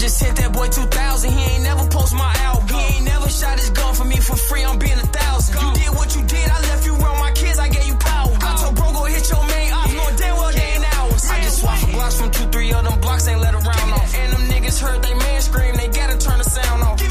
[0.10, 1.32] just hit that boy 2000.
[1.32, 2.68] He ain't never post my album.
[2.68, 4.64] He ain't never shot his gun for me for free.
[4.64, 5.54] I'm being a thousand.
[5.62, 6.50] You did what you did.
[6.50, 7.60] I left you around my kids.
[7.60, 8.34] I gave you power.
[8.42, 9.94] I told bro go hit your main ops.
[9.94, 11.30] Knowing damn well they ain't ours.
[11.30, 13.28] I just swapped for blocks from two, three of them blocks.
[13.28, 14.16] Ain't let around off.
[14.16, 15.76] And them niggas heard they man scream.
[15.76, 17.09] They gotta turn the sound off.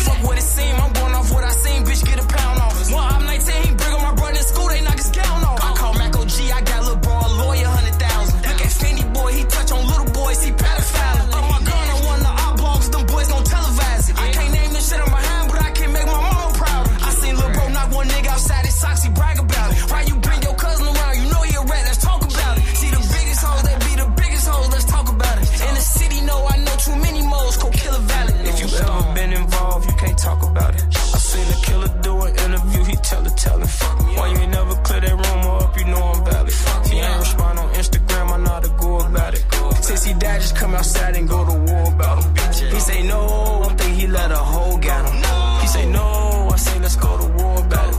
[30.18, 30.82] Talk about it.
[31.14, 32.84] I seen a killer do an interview.
[32.84, 33.68] He tell it, tell it.
[34.16, 35.78] Why you ain't never clear that rumor up?
[35.78, 36.52] You know I'm valid.
[36.90, 38.26] He ain't respond on Instagram.
[38.32, 39.44] I know how to go about it.
[39.84, 42.34] Since he died, just come outside and go to war about him.
[42.72, 45.16] He say no, I think he let a hoe get him.
[45.62, 47.96] He say no, I say let's go to war about it.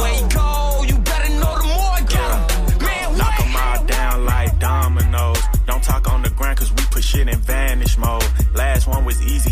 [0.00, 2.78] Where he go, you better know the more I get him.
[2.86, 5.42] Man, Knock 'em all down like dominoes.
[5.66, 8.24] Don't talk on the ground cause we put shit in vanish mode.
[8.54, 9.51] Last one was easy,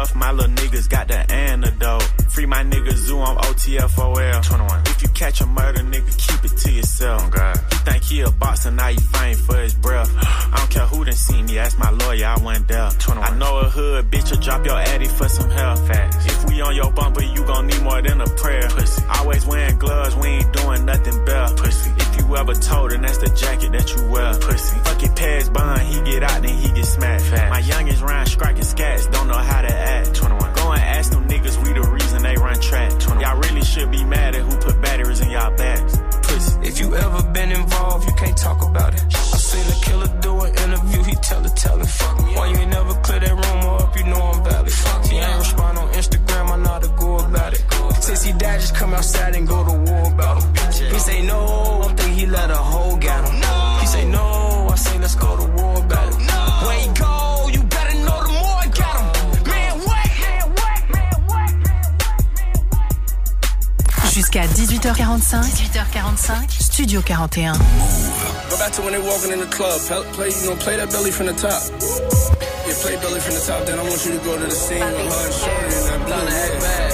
[0.00, 2.02] tough, my little niggas got the antidote.
[2.30, 4.42] Free my nigga Zoo on OTFOL.
[4.42, 4.80] 21.
[4.86, 7.22] If you catch a murder, nigga, keep it to yourself.
[7.24, 7.56] Oh, God.
[7.72, 10.10] You think he a boxer, now you faint for his breath.
[10.16, 12.90] I don't care who done seen me, ask my lawyer, I went there.
[12.98, 13.32] 21.
[13.32, 15.78] I know a hood, bitch, will drop your addy for some help.
[15.80, 16.26] Facts.
[16.26, 18.68] If we on your bumper, you gon' need more than a prayer.
[18.70, 19.02] Pussy.
[19.18, 21.54] Always wearing gloves, we ain't doing nothing better.
[21.56, 21.99] Pussy.
[22.30, 24.32] If you ever told, then that's the jacket that you wear.
[24.38, 24.78] Pussy.
[24.84, 27.24] Fuck it, pass bond, he get out, then he get smacked.
[27.24, 27.50] Facts.
[27.50, 30.14] My youngest round striking scats, don't know how to act.
[30.14, 30.54] 21.
[30.54, 32.90] Go and ask them niggas, we the reason they run track.
[33.00, 33.20] 21.
[33.20, 35.98] Y'all really should be mad at who put batteries in y'all backs.
[36.22, 36.68] Pussy.
[36.68, 39.02] If you ever been involved, you can't talk about it.
[39.10, 41.88] I seen a killer do an interview, he tell it, tell it.
[41.88, 42.36] Fuck me.
[42.36, 44.70] Why you ain't never clear that rumor up, you know I'm valid.
[44.70, 45.08] Fuck me.
[45.08, 47.64] He ain't respond on Instagram, I know how to go about it.
[48.00, 50.54] Since he died, just come outside and go to war about him.
[50.90, 53.34] He say no, I think he let a hoe get him.
[53.80, 56.16] He say no, I say let's go to war about it.
[56.66, 59.08] Where he go, you better know the more I got him.
[59.48, 61.54] Man, wait, man, wait, man, wait.
[64.12, 65.44] Jusqu'à 18h45.
[65.72, 66.50] 18h45.
[66.60, 67.58] Studio 41.
[68.50, 69.80] Go back to when they walking in the club.
[69.88, 71.62] Play, play, you know, play that belly from the top.
[72.66, 73.64] Yeah, play belly from the top.
[73.64, 76.00] Then I want you to go to the scene with her and Shorty and that
[76.06, 76.89] blue.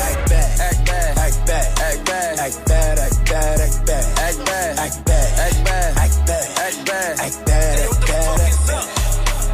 [2.46, 6.86] Act bad, act bad, act bad, act bad, act bad, act bad, act bad, act
[6.86, 8.86] bad, act bad, act bad, act bad.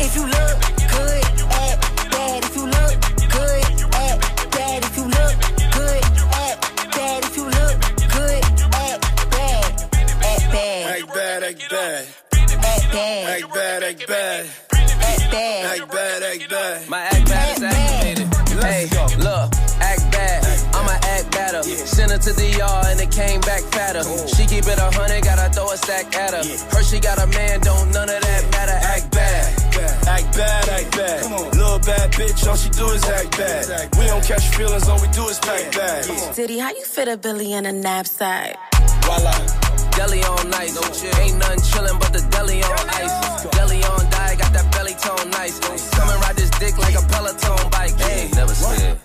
[0.03, 0.61] If you look
[0.93, 1.25] good,
[1.57, 1.81] act
[2.13, 2.45] bad.
[2.45, 3.01] If you look
[3.33, 3.65] good,
[3.97, 4.21] act
[4.53, 4.85] bad.
[4.85, 5.35] If you look
[5.73, 6.05] good,
[6.37, 6.61] act
[6.93, 7.25] bad.
[7.25, 7.81] If you look
[8.13, 8.45] good,
[8.77, 9.01] act
[9.33, 9.69] bad.
[10.21, 10.85] Act bad.
[10.93, 12.07] Act bad, act bad.
[12.33, 13.25] Act bad.
[13.33, 14.47] Act bad, act bad.
[14.71, 15.81] Act bad.
[15.81, 17.12] Act bad,
[22.23, 24.03] Send to the yard and it came back fatter.
[24.29, 26.45] She keep it a hundred, gotta throw a stack at her.
[26.71, 28.79] Her she got a man, don't none of that matter.
[28.79, 29.47] Act bad.
[30.07, 31.31] Act bad, act bad.
[31.57, 33.97] Little bad bitch, all she do is act bad.
[33.99, 36.37] We don't catch feelings, all we do is pack bags.
[36.37, 38.57] Diddy, how you fit a Billy in a knapsack?
[39.03, 39.35] Voila.
[39.93, 40.79] Deli on nice.
[41.19, 43.45] Ain't nothing chillin' but the deli on ice.
[43.51, 45.59] Deli on die, got that belly tone nice.
[45.91, 47.99] Come and ride this dick like a Peloton bike.
[47.99, 48.99] Hey, never scared.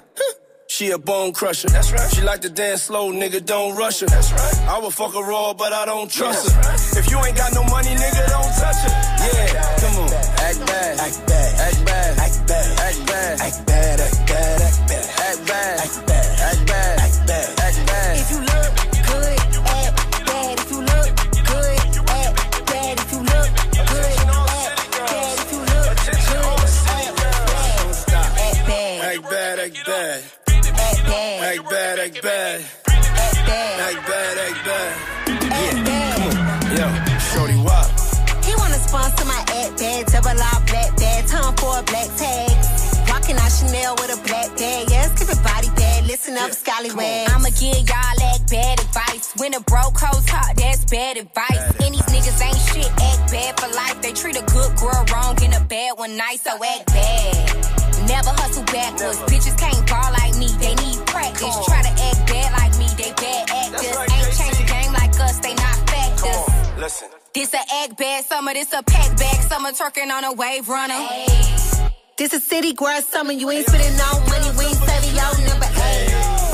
[0.78, 1.70] She a bone crusher.
[1.70, 2.08] That's right.
[2.14, 4.06] She like to dance slow, nigga, don't rush her.
[4.06, 4.70] That's right.
[4.70, 7.00] I would fuck her raw, but I don't trust her.
[7.00, 8.94] If you ain't got no money, nigga, don't touch her.
[9.26, 10.14] Yeah, come on.
[10.14, 11.00] Act bad.
[11.00, 11.60] Act bad.
[11.62, 12.20] Act bad.
[12.20, 12.80] Act bad.
[12.80, 13.42] Act bad.
[13.42, 15.10] Act bad, act bad, act bad.
[15.18, 15.80] Act bad.
[15.80, 16.06] Act bad.
[16.06, 16.40] Act bad.
[16.42, 17.00] Act bad.
[17.00, 17.57] Act bad.
[31.48, 32.00] Act bad.
[32.00, 33.06] Act bad, act bad.
[33.16, 33.80] Act bad.
[33.80, 34.92] Act bad, act bad.
[35.48, 36.76] Act bad.
[36.76, 36.88] Yo,
[37.32, 37.88] shorty wop.
[38.44, 42.52] He wanna sponsor my act bag, double R black bag, time for a black tag.
[43.08, 47.30] Rockin' out Chanel with a black bag, yes, keep it body bad, listen up, scallywag.
[47.30, 49.32] I'ma give y'all act bad advice.
[49.38, 51.64] When a broke hoe talk, that's bad advice.
[51.80, 54.02] And these niggas ain't shit, act bad for life.
[54.02, 57.87] They treat a good girl wrong and a bad one nice, so act bad.
[58.08, 59.20] Never hustle backwards.
[59.28, 61.56] Bitches can't ball like me, they need practice.
[61.66, 63.98] Try to act bad like me, they bad actors.
[64.16, 66.80] Ain't changed the game like us, they not factors.
[66.80, 67.10] Listen.
[67.34, 70.98] This a act bad summer, this a pack bag summer, twerking on a wave runner.
[72.18, 75.68] This a city girl summer, you ain't spending no money, we ain't saving your number
[75.68, 76.48] eight.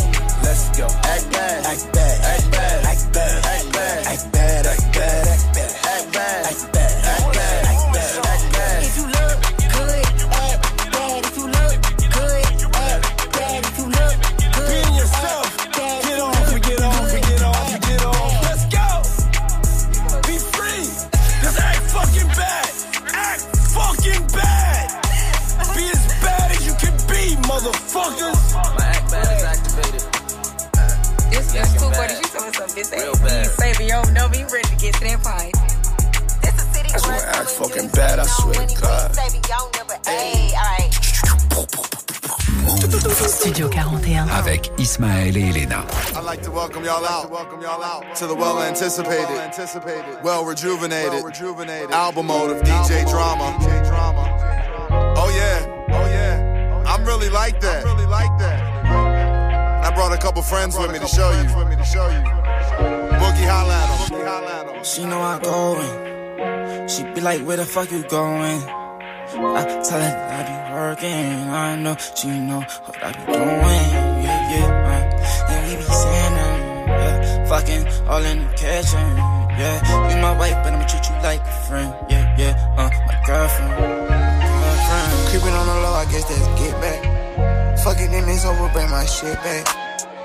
[0.43, 0.86] Let's go.
[0.86, 1.66] Act bad.
[1.66, 2.26] Act bad.
[2.26, 2.86] Act bad.
[2.86, 3.45] Act bad.
[3.45, 4.06] Act bad.
[4.06, 4.66] Act bad.
[4.68, 5.28] Act bad.
[5.28, 6.45] Act bad.
[6.45, 6.72] Act bad.
[32.60, 33.49] Real bad.
[33.58, 35.51] Ready to get to that.
[36.43, 39.16] That's why I act fucking bad, I swear to God.
[43.28, 45.86] Studio 41 avec Ismaël et Elena.
[46.16, 51.12] I'd like to welcome y'all out, welcome y'all out to the well anticipated, well, rejuvenated,
[51.12, 53.58] well rejuvenated album mode of DJ drama.
[53.60, 54.28] DJ drama.
[55.18, 56.84] Oh yeah, oh yeah.
[56.86, 57.84] I'm really like that.
[57.86, 58.72] I'm really like that.
[59.94, 61.44] I brought a couple friends with me to show you.
[63.22, 64.84] Boogie holla at 'em.
[64.84, 66.89] She know I'm going.
[66.89, 68.60] She be like, where the fuck you going?
[69.60, 71.48] I tell her that I be working.
[71.48, 73.86] I know she know what I be doing.
[74.26, 74.89] Yeah, yeah.
[74.94, 76.60] Uh, and we be saying them.
[76.89, 79.08] Yeah, fucking all in the kitchen.
[79.62, 81.94] Yeah, you my wife, but I'ma treat you like a friend.
[82.10, 82.54] Yeah, yeah.
[82.80, 83.78] Uh, my girlfriend.
[83.78, 85.30] Girlfriend.
[85.30, 87.62] Creeping on the low, I guess that's get back.
[87.84, 89.68] Fucking in this over, bring my shit back.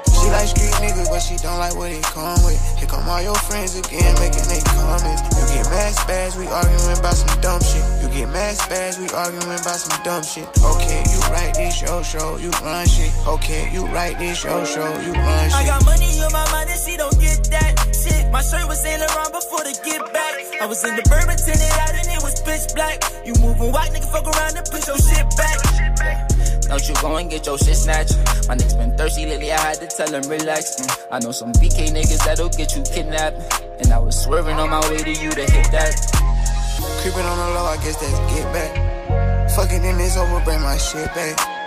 [0.07, 2.55] She like street niggas, but she don't like what it come with.
[2.79, 5.27] Here come all your friends again, making they comments.
[5.35, 7.83] You get mad spaz, we arguing about some dumb shit.
[7.99, 10.47] You get mad spaz, we arguing about some dumb shit.
[10.63, 13.11] Okay, you write this your show, you run shit.
[13.27, 15.59] Okay, you write this your show, you run shit.
[15.59, 18.31] I got money on my mind and she don't get that shit.
[18.31, 20.63] My shirt was Saint Laurent before the get back.
[20.63, 23.03] I was in the bourbon tinted out and it was pitch black.
[23.27, 26.28] You moving white, nigga, fuck around and push your shit back.
[26.69, 28.17] Don't you go and get your shit snatched.
[28.47, 30.77] My niggas been thirsty lately, I had to tell him relax.
[30.77, 33.41] Mm, I know some BK niggas that'll get you kidnapped.
[33.81, 35.97] And I was swerving on my way to you to hit that.
[37.01, 39.51] Creeping on the low, I guess that's get back.
[39.57, 41.58] Fucking in this over, bring my shit back.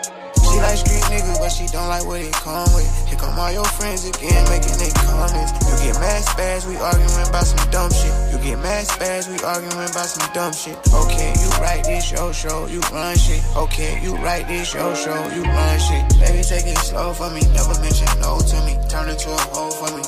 [0.52, 2.84] She like street niggas, but she don't like what it come with.
[3.08, 5.56] Here come all your friends again, making they comments.
[5.64, 8.12] You get mad spaz, we arguing about some dumb shit.
[8.32, 10.76] You get mad spaz, we arguing about some dumb shit.
[10.92, 13.40] Okay, you write this your show, you run shit.
[13.56, 16.04] Okay, you write this your show, you run shit.
[16.20, 18.76] Baby, take it slow for me, never mention no to me.
[18.92, 20.04] Turn it to a hoe for me.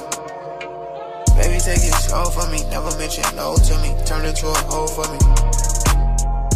[1.39, 3.95] Baby, take it slow for me, never mention no to me.
[4.03, 5.82] Turn it to a hoe for me.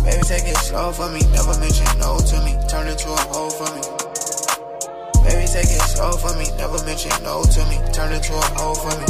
[0.08, 2.56] Baby, take it slow for me, never mention no to me.
[2.72, 3.84] Turn it to a hoe for me.
[5.28, 7.76] Baby, take it slow for me, never mention no to me.
[7.92, 9.06] Turn it to a hoe for me.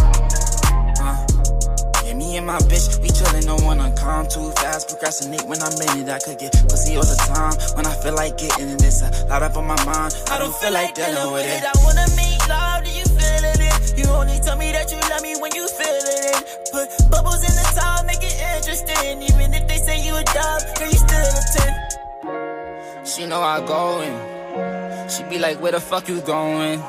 [2.02, 4.90] Yeah, me and my bitch, we chillin', no wanna come too fast.
[4.90, 6.10] Procrastinate when I'm in it.
[6.10, 8.82] I could get pussy all the time when I feel like getting it.
[8.82, 10.18] It's a lot up on my mind.
[10.32, 11.62] I don't feel like dealing with it.
[11.62, 13.78] I wanna make love, do you feeling it?
[14.02, 16.42] You only tell me that you love me when you feeling it.
[16.74, 18.27] Put bubbles in the top, make it
[18.68, 19.22] interesting.
[19.22, 23.06] Even if they say you a dub, girl, you still a 10.
[23.06, 25.10] She know I go in.
[25.10, 26.82] She be like, where the fuck you going?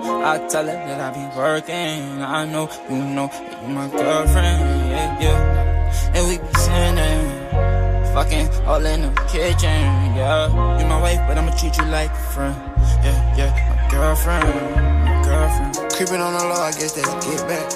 [0.00, 2.22] I tell her that I be working.
[2.22, 3.30] I know you know
[3.62, 4.90] you my girlfriend.
[4.90, 6.12] Yeah, yeah.
[6.14, 8.14] And we be sinning.
[8.14, 10.14] Fucking all in the kitchen.
[10.14, 10.78] Yeah.
[10.78, 12.56] You my wife, but I'ma treat you like a friend.
[13.02, 13.50] Yeah, yeah.
[13.68, 14.46] My girlfriend.
[15.04, 15.92] My girlfriend.
[15.94, 17.66] Creeping on the low, I guess that's get back.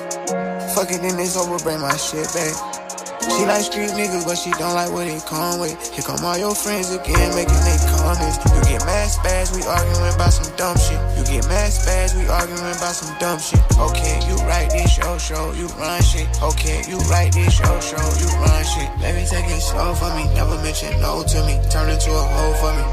[0.76, 2.81] Fucking in this over, bring my shit back.
[3.30, 5.78] She like street niggas, but she don't like what it come with.
[5.94, 8.42] Here come all your friends again, making they comments.
[8.50, 10.98] You get mad spaz, we arguing about some dumb shit.
[11.14, 13.62] You get mad spaz, we arguing about some dumb shit.
[13.78, 16.26] Okay, you right this your show, you run shit.
[16.42, 18.90] Okay, you right this your show, you run shit.
[18.98, 21.62] Baby, take it slow for me, never mention no to me.
[21.70, 22.84] Turn into a hoe for me.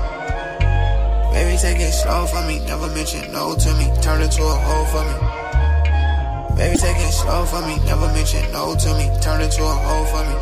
[1.34, 3.90] Baby, take it slow for me, never mention no to me.
[4.02, 5.49] Turn into a hoe for me.
[6.60, 9.10] Baby, take it slow for me, never mention no to me.
[9.22, 10.36] Turn into a hoe for me.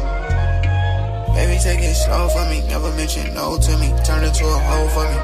[1.36, 3.94] Baby, take it slow for me, never mention no to me.
[4.04, 5.18] Turn into a hoe for me.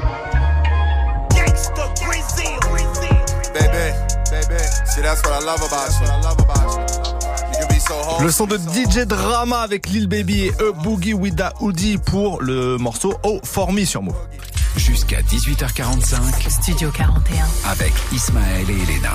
[3.52, 3.86] Baby,
[4.30, 6.06] baby, see that's what I love about you.
[6.06, 6.82] I love about you.
[7.50, 8.22] You can be so hard.
[8.24, 12.40] Le son de DJ Drama avec Lil Baby et A Boogie with the Hoodie pour
[12.40, 14.14] le morceau Oh For Me sur Move.
[14.76, 16.50] Jusqu'à 18h45.
[16.50, 17.46] Studio 41.
[17.70, 19.12] Avec Ismaël et Elena.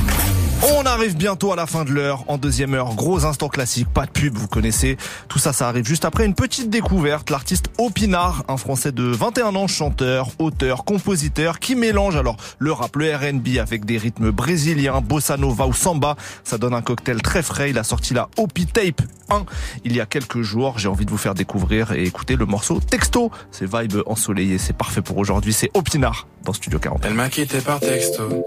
[0.73, 2.23] On arrive bientôt à la fin de l'heure.
[2.27, 4.97] En deuxième heure, gros instant classique, pas de pub, vous connaissez.
[5.27, 7.29] Tout ça, ça arrive juste après une petite découverte.
[7.29, 12.95] L'artiste Opinard, un Français de 21 ans, chanteur, auteur, compositeur, qui mélange alors le rap,
[12.95, 16.15] le R&B avec des rythmes brésiliens, bossa nova ou samba.
[16.43, 17.69] Ça donne un cocktail très frais.
[17.69, 19.45] Il a sorti la Opi Tape 1
[19.83, 20.79] il y a quelques jours.
[20.79, 23.31] J'ai envie de vous faire découvrir et écouter le morceau Texto.
[23.51, 25.48] C'est vibe ensoleillé, c'est parfait pour aujourd'hui.
[25.51, 27.01] C'est Opinard dans Studio 40.
[27.05, 28.45] Elle m'a quitté par texto,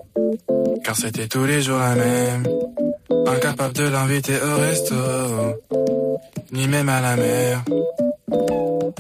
[0.85, 2.47] car c'était tous les jours la même.
[3.27, 4.95] Incapable de l'inviter au resto,
[6.53, 7.65] ni même à la mer.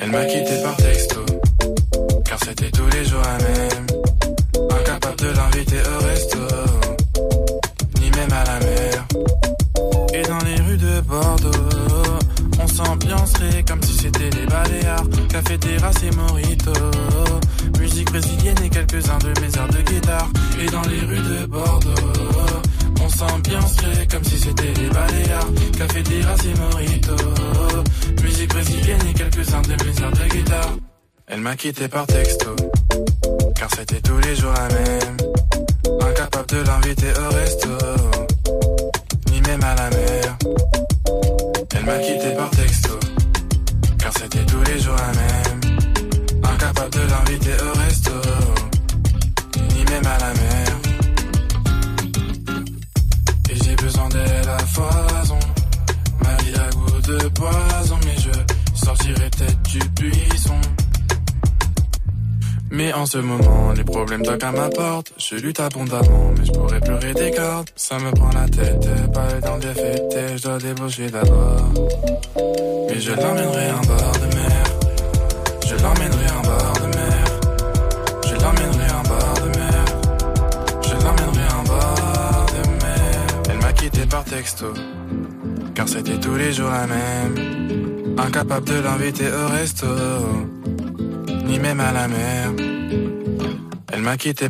[0.00, 1.20] Elle m'a quitté par texto,
[2.24, 3.86] car c'était tous les jours la même.
[4.80, 6.38] Incapable de l'inviter au resto,
[12.74, 15.04] s'ambiancerait comme si c'était les Baléares.
[15.28, 16.72] Café, terrasse et mojito.
[17.78, 20.28] Musique brésilienne et quelques-uns de mes airs de guitare.
[20.60, 21.90] Et dans les rues de Bordeaux,
[23.00, 25.50] on s'ambiancerait comme si c'était les Baléares.
[25.78, 27.16] Café, terrasse et mojito.
[28.22, 29.32] Musique brésilienne et quelques
[31.42, 32.54] m'a quitté par texto,
[33.56, 35.21] car c'était tous les jours la même.
[64.32, 65.12] Toquent à ma porte.
[65.18, 67.70] Je lutte abondamment, mais je pourrais pleurer des cordes.
[67.76, 71.72] Ça me prend la tête, pas le temps de fêter, je dois débaucher d'abord.
[72.88, 74.64] Mais je l'emmènerai en bord de mer.
[75.66, 77.24] Je l'emmènerai en bord de mer.
[78.28, 79.84] Je l'emmènerai en bord de mer.
[80.82, 83.26] Je l'emmènerai en bord de mer.
[83.50, 84.66] Elle m'a quitté par texto,
[85.74, 88.16] car c'était tous les jours la même.
[88.18, 89.86] Incapable de l'inviter au resto,
[91.44, 92.71] ni même à la mer.
[94.02, 94.48] Elle m'a quitté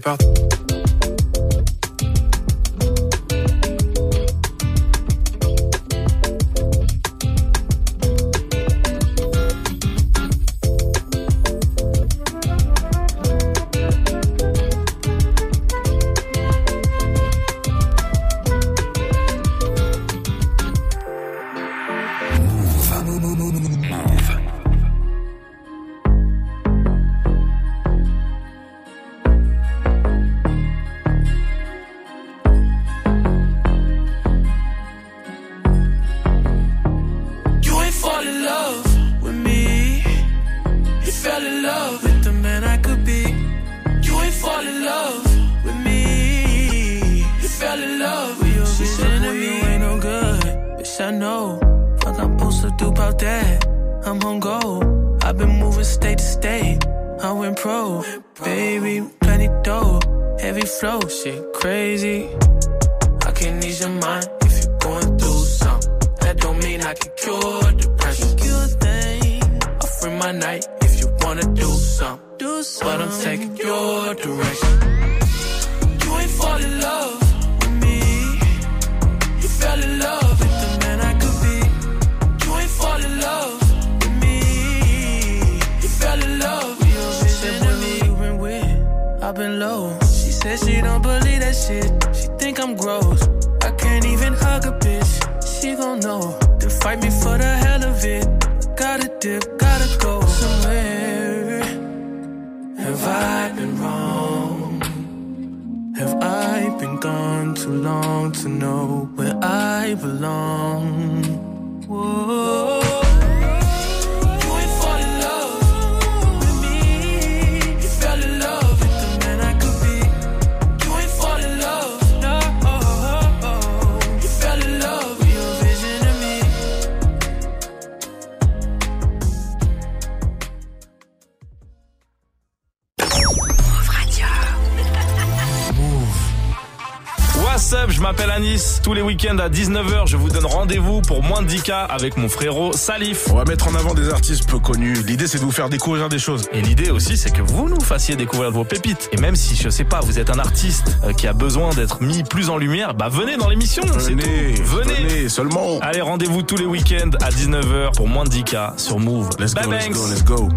[138.83, 142.31] Tous les week-ends à 19h, je vous donne rendez-vous pour moins de 10K avec mon
[142.31, 143.29] frérot Salif.
[143.31, 144.95] On va mettre en avant des artistes peu connus.
[145.07, 146.49] L'idée, c'est de vous faire découvrir des choses.
[146.51, 149.11] Et l'idée aussi, c'est que vous nous fassiez découvrir vos pépites.
[149.13, 152.03] Et même si, je sais pas, vous êtes un artiste euh, qui a besoin d'être
[152.03, 153.83] mis plus en lumière, bah venez dans l'émission.
[153.83, 154.55] Venez.
[154.63, 154.95] Venez.
[154.95, 155.79] venez, seulement.
[155.83, 159.29] Allez, rendez-vous tous les week-ends à 19h pour moins de 10K sur Move.
[159.39, 160.49] Let's Bye go, let's go, let's go.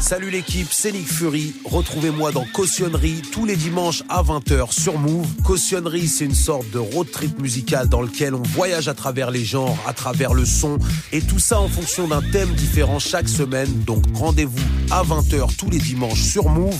[0.00, 1.52] Salut l'équipe, c'est Nick Fury.
[1.64, 5.26] Retrouvez-moi dans Cautionnerie tous les dimanches à 20h sur Move.
[5.42, 9.44] Cautionnerie, c'est une sorte de road trip musical dans lequel on voyage à travers les
[9.44, 10.78] genres, à travers le son,
[11.12, 13.84] et tout ça en fonction d'un thème différent chaque semaine.
[13.84, 14.58] Donc rendez-vous
[14.90, 16.78] à 20h tous les dimanches sur Move.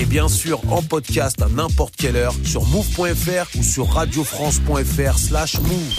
[0.00, 5.60] Et bien sûr en podcast à n'importe quelle heure sur move.fr ou sur radiofrance.fr slash
[5.60, 5.92] move.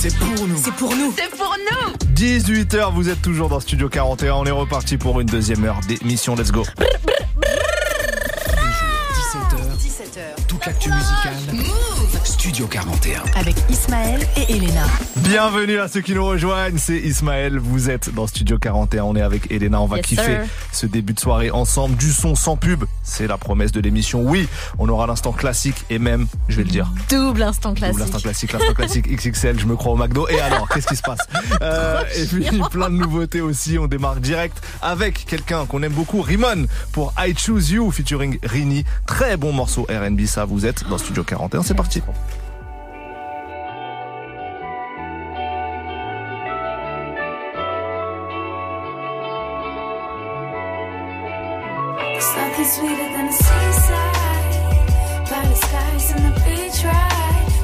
[0.00, 0.56] C'est pour nous.
[0.56, 1.14] C'est pour nous.
[1.16, 2.07] C'est pour nous.
[2.18, 4.34] 18h, vous êtes toujours dans Studio 41.
[4.34, 6.34] On est reparti pour une deuxième heure d'émission.
[6.34, 6.64] Let's go.
[9.80, 10.46] 17h.
[10.48, 11.34] Toute l'actu musicale.
[12.38, 13.22] Studio 41.
[13.34, 14.84] Avec Ismaël et Elena.
[15.16, 19.22] Bienvenue à ceux qui nous rejoignent, c'est Ismaël, vous êtes dans Studio 41, on est
[19.22, 20.44] avec Elena, on va Yes, kiffer sir.
[20.72, 24.48] ce début de soirée ensemble, du son sans pub, c'est la promesse de l'émission, oui,
[24.78, 27.94] on aura l'instant classique et même, je vais le dire, Double instant classique.
[27.98, 30.28] Double l'instant classique, l'instant classique XXL, je me crois au McDo.
[30.28, 31.18] Et alors, qu'est-ce qui se passe?
[31.60, 33.78] Euh, Et puis plein de nouveautés aussi.
[33.78, 38.84] On démarre direct avec quelqu'un qu'on aime beaucoup, Rimon, pour I Choose You featuring Rini.
[39.06, 40.44] Très bon morceau R&B, ça.
[40.44, 41.62] Vous êtes dans Studio 41.
[41.64, 42.00] C'est parti.
[52.18, 54.56] There's nothing sweeter than the seaside,
[55.30, 57.57] by the skies and the beach ride.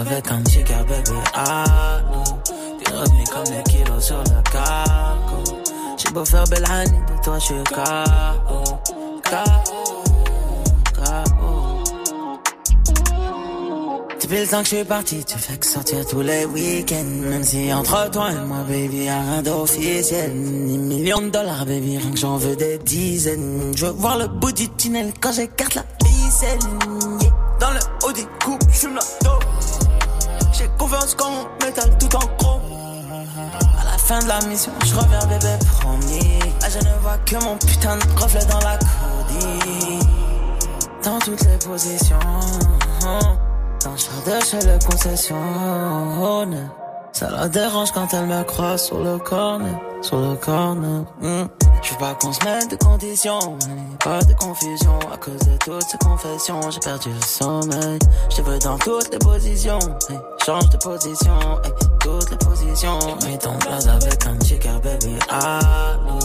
[0.00, 1.18] Avec un gars, bébé.
[1.34, 2.24] Ah, non.
[2.44, 5.60] T'es revenu comme les kilos sur le cargo.
[5.96, 7.54] J'ai beau faire belle année, de toi je suis.
[7.64, 8.78] KO.
[9.24, 9.60] KO.
[14.22, 17.28] Depuis le temps que je suis parti, tu fais que sortir tous les week-ends.
[17.28, 20.32] Même si entre toi et moi, baby, y'a rien d'officiel.
[20.34, 23.72] Ni millions de dollars, baby, rien que j'en veux des dizaines.
[23.74, 26.58] Je veux voir le bout du tunnel quand j'écarte la ficelle.
[34.10, 36.38] Fin de la mission, je reviens bébé promis.
[36.60, 40.00] Là je ne vois que mon putain de reflet dans la codie.
[41.04, 42.18] Dans toutes les positions.
[43.84, 45.36] Dans chaque de chez le concession.
[47.12, 49.78] Ça la dérange quand elle me croise sur le corner.
[50.02, 51.04] Sur le corner.
[51.20, 51.69] Mm.
[51.82, 53.58] Je veux pas qu'on se mette de conditions.
[54.04, 56.60] Pas de confusion à cause de toutes ces confessions.
[56.70, 57.98] J'ai perdu le sommeil.
[58.30, 59.78] Je te veux dans toutes les positions.
[60.44, 61.38] Change de position.
[62.00, 62.98] Toutes les positions.
[63.24, 65.18] Mets ton place avec un chica baby.
[65.30, 66.18] Allô.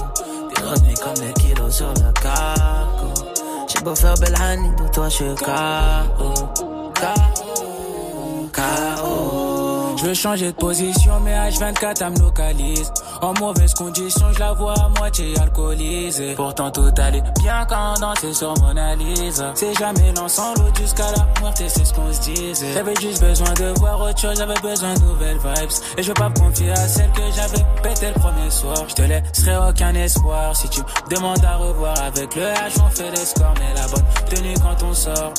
[0.54, 3.14] T'es revenu comme les kilos sur le cargo.
[3.68, 6.34] J'ai beau faire belle année, de toi je suis KO.
[6.96, 8.50] KO.
[8.54, 9.98] KO.
[9.98, 12.92] Je veux changer de position, mais H24 elle me localise.
[13.22, 16.36] En mauvaise condition, je la vois à moitié alcoolisée.
[16.36, 19.52] Pourtant tout allait bien quand on dansait sur Mona Lisa.
[19.56, 22.74] C'est jamais l'ensemble jusqu'à la mort et c'est ce qu'on se disait.
[22.74, 25.70] J'avais juste besoin de voir autre chose, j'avais besoin de nouvelles vibes.
[25.98, 28.86] Et je veux pas me confier à celle que j'avais pété le premier soir.
[28.88, 32.90] Je te laisserai aucun espoir si tu me demandes à revoir avec le H, on
[32.90, 35.34] fait des scores, mais la bonne tenue quand on sort.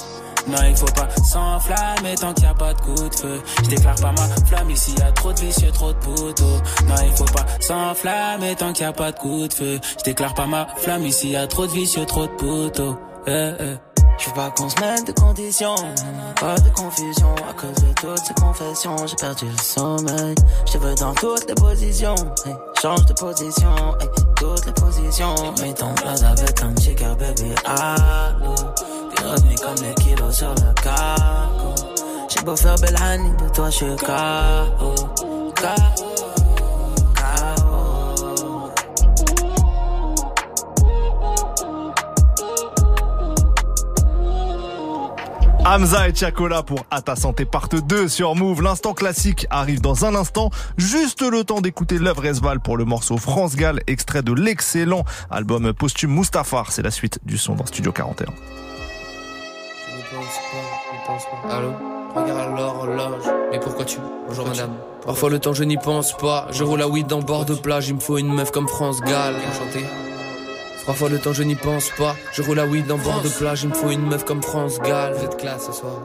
[0.48, 3.42] Non, il faut pas s'enflammer tant qu'il y a pas de coup de feu.
[3.64, 6.60] Je déclare pas ma flamme ici, y a trop de vicieux, trop de poteaux.
[6.86, 9.80] Non, il faut pas s'enflammer tant qu'il y a pas de coup de feu.
[9.98, 12.96] Je déclare pas ma flamme ici, y a trop de vicieux, trop de poteaux.
[13.26, 13.76] Eh, eh.
[14.18, 15.74] Je veux pas qu'on se mette de conditions.
[16.40, 18.96] Pas de confusion à cause de toutes ces confessions.
[19.06, 20.34] J'ai perdu le sommeil.
[20.72, 22.14] Je veux dans toutes les positions.
[22.46, 23.74] Hey, change de position.
[24.00, 25.34] Hey, toutes les positions.
[25.60, 27.52] Mets ton place avec un chica baby.
[27.66, 28.54] Allô.
[29.26, 29.56] Revenu.
[45.68, 48.62] Hamza et Chacola pour À ta santé part 2 sur Move.
[48.62, 50.50] L'instant classique arrive dans un instant.
[50.76, 55.72] Juste le temps d'écouter l'œuvre Esval pour le morceau France Gall, extrait de l'excellent album
[55.72, 56.70] posthume Mustafar.
[56.70, 58.32] C'est la suite du son dans Studio 41.
[60.16, 61.56] Pense pas, n'y pense pas.
[61.56, 61.72] Allô
[62.14, 63.24] Regarde l'horloge.
[63.50, 63.98] Mais pourquoi tu.
[64.26, 64.70] Bonjour madame.
[65.04, 66.48] Parfois le temps je n'y pense pas.
[66.52, 67.88] Je roule à weed dans bord de plage.
[67.88, 69.34] Il me faut une meuf comme France Gall.
[69.34, 69.84] Enchanté.
[70.86, 72.16] Parfois le temps je n'y pense pas.
[72.32, 73.64] Je roule à weed dans bord de plage.
[73.64, 75.12] Il me faut une meuf comme France Gall.
[75.12, 76.00] Vous êtes classe ce soir.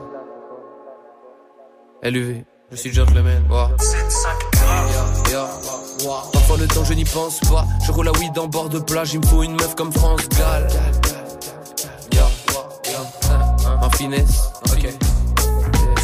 [2.03, 2.43] LUV.
[2.71, 3.43] Je suis gentleman.
[3.49, 3.69] Wow.
[5.29, 5.47] Yeah, yeah.
[6.33, 7.65] Parfois le temps je n'y pense pas.
[7.85, 9.13] Je roule à weed dans bord de plage.
[9.13, 10.67] Il me faut une meuf comme France Gall.
[14.01, 14.49] Finesse.
[14.71, 14.89] Ok.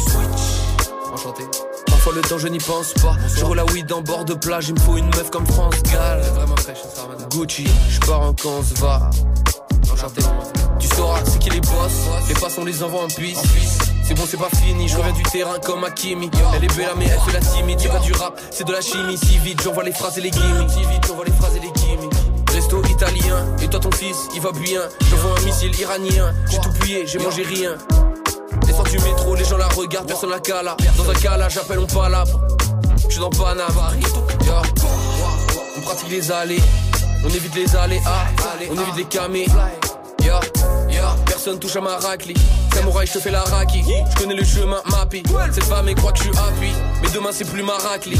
[0.06, 0.44] Switch.
[1.12, 1.42] Enchanté.
[1.86, 3.16] Parfois le temps je n'y pense pas.
[3.36, 4.68] Je roule à weed en bord de plage.
[4.68, 6.20] Il me faut une meuf comme France Gall.
[6.20, 6.78] Vraiment fraîche,
[7.30, 7.66] Gucci.
[7.90, 9.10] Je pars en on se va.
[9.92, 10.22] Enchanté.
[10.78, 11.92] Tu sauras c'est qui les boss.
[12.28, 13.44] Les passes on les envoie en piste.
[14.04, 16.30] C'est bon, c'est pas fini, je reviens du terrain comme Akimi.
[16.54, 17.80] Elle est belle, mais elle fait la timide.
[17.80, 19.18] C'est pas du rap, c'est de la chimie.
[19.18, 20.70] Si vite, j'envoie les phrases et les gimmicks.
[20.70, 22.17] Si vite, j'envoie les phrases et les gimmicks.
[22.90, 24.82] Italien, et toi ton fils, il va bien.
[25.10, 26.34] J'envoie un missile iranien.
[26.50, 27.76] J'ai tout plié, j'ai mangé rien.
[28.66, 30.76] Descends du métro, les gens la regardent, personne la cala.
[30.96, 32.40] Dans un cas j'appelle on palabre.
[33.06, 33.92] Je suis dans Panama.
[34.00, 34.52] Yo.
[35.76, 36.60] On pratique les allées,
[37.24, 38.26] on évite les allées, ah,
[38.70, 39.46] on évite les camés.
[41.26, 42.34] Personne touche à ma raclée.
[42.74, 43.82] Samouraï, je te fais la raki.
[43.82, 45.22] Je connais le chemin, mappé.
[45.52, 46.32] Cette femme, elle croit que je suis.
[47.02, 48.18] Mais demain, c'est plus ma raclée.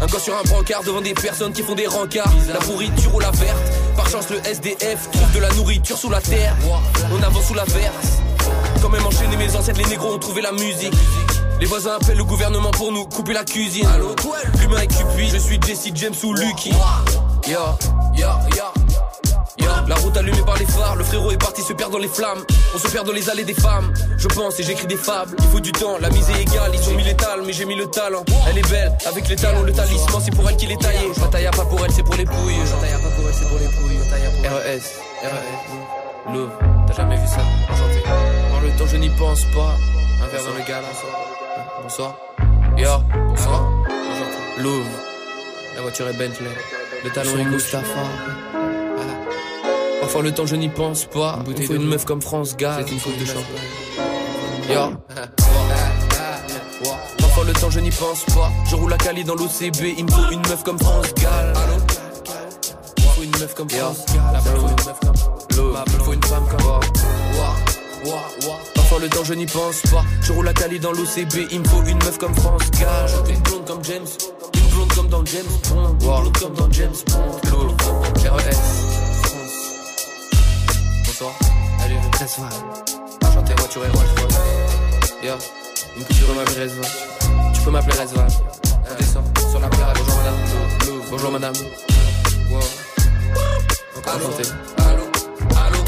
[0.00, 2.32] Un gars sur un brancard devant des personnes qui font des rencarts.
[2.48, 3.58] La pourriture ou la verte.
[3.96, 6.56] Par chance, le SDF trouve de la nourriture sous la terre.
[7.12, 8.20] On avance sous la verse.
[8.80, 10.94] Quand même enchaîné mes ancêtres, les négros ont trouvé la musique.
[11.60, 13.86] Les voisins appellent le gouvernement pour nous couper la cuisine.
[14.58, 16.70] L'humain est cupide, je suis Jesse James ou Lucky.
[17.46, 17.58] Yo,
[18.16, 18.79] yo, yo.
[19.90, 22.44] La route allumée par les phares, le frérot est parti se perdre dans les flammes.
[22.72, 23.92] On se perd dans les allées des femmes.
[24.18, 25.34] Je pense et j'écris des fables.
[25.40, 26.70] Il faut du temps, la mise est égale.
[26.72, 28.24] Ils ont mis l'étal, mais j'ai mis le talent.
[28.48, 31.10] Elle est belle, avec les talons, le talisman, c'est pour elle qu'il est taillé.
[31.12, 32.54] Je bataille pas pour elle, c'est pour les pouilles.
[32.64, 33.98] Je pas pour elle, c'est pour les pouilles.
[34.46, 34.80] RES,
[35.24, 36.32] RES.
[36.34, 36.52] Louvre,
[36.86, 37.42] t'as jamais vu ça?
[37.72, 38.04] Enchanté.
[38.52, 39.74] Dans le temps, je n'y pense pas.
[40.22, 40.86] Un verre dans le gala.
[41.82, 42.14] Bonsoir.
[42.76, 44.86] Yo, va Louvre.
[45.74, 46.46] La voiture est Bentley.
[47.02, 48.06] Le talon est Mustapha.
[50.10, 51.38] Parfois le temps je n'y pense pas.
[51.56, 52.84] Il faut une meuf comme France Gall.
[52.84, 53.44] C'est une faute de champagne.
[54.68, 54.90] Yo.
[57.20, 58.50] Parfois le temps je n'y pense pas.
[58.68, 59.94] Je roule la Cali dans l'OCB.
[59.98, 61.52] Il me faut une meuf comme France Gall.
[62.98, 64.40] Il me faut une meuf comme France Gall.
[64.44, 65.14] Il me faut une meuf comme.
[65.86, 66.80] Il me faut une femme comme.
[68.74, 71.68] Parfois le temps je n'y pense pas Je roule la Cali dans l'OCB Il me
[71.68, 74.06] faut une meuf comme France Gall Une blonde comme James
[74.54, 77.76] Une blonde comme dans James Bond Une blonde comme dans James Bond
[78.24, 78.89] RES
[82.20, 85.32] Le 13 val Chanter voiture et Rolls Royce Yo
[85.96, 86.86] Une couture de ma Resva
[87.54, 88.26] Tu peux m'appeler Resva
[88.90, 90.34] On descend sur la plage Bonjour madame.
[91.10, 91.54] Bonjour madame
[92.50, 92.58] Wow
[93.96, 94.42] Encore enchanté
[94.78, 95.04] Allô
[95.56, 95.78] Allô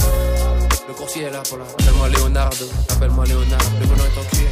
[0.89, 1.65] le coursier est là pour la.
[1.65, 4.49] Appelle-moi Leonardo, appelle-moi Léonard, le volant est en cuir.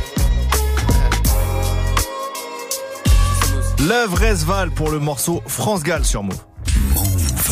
[3.88, 6.40] L'œuvre Resval pour le morceau France Gall sur Move.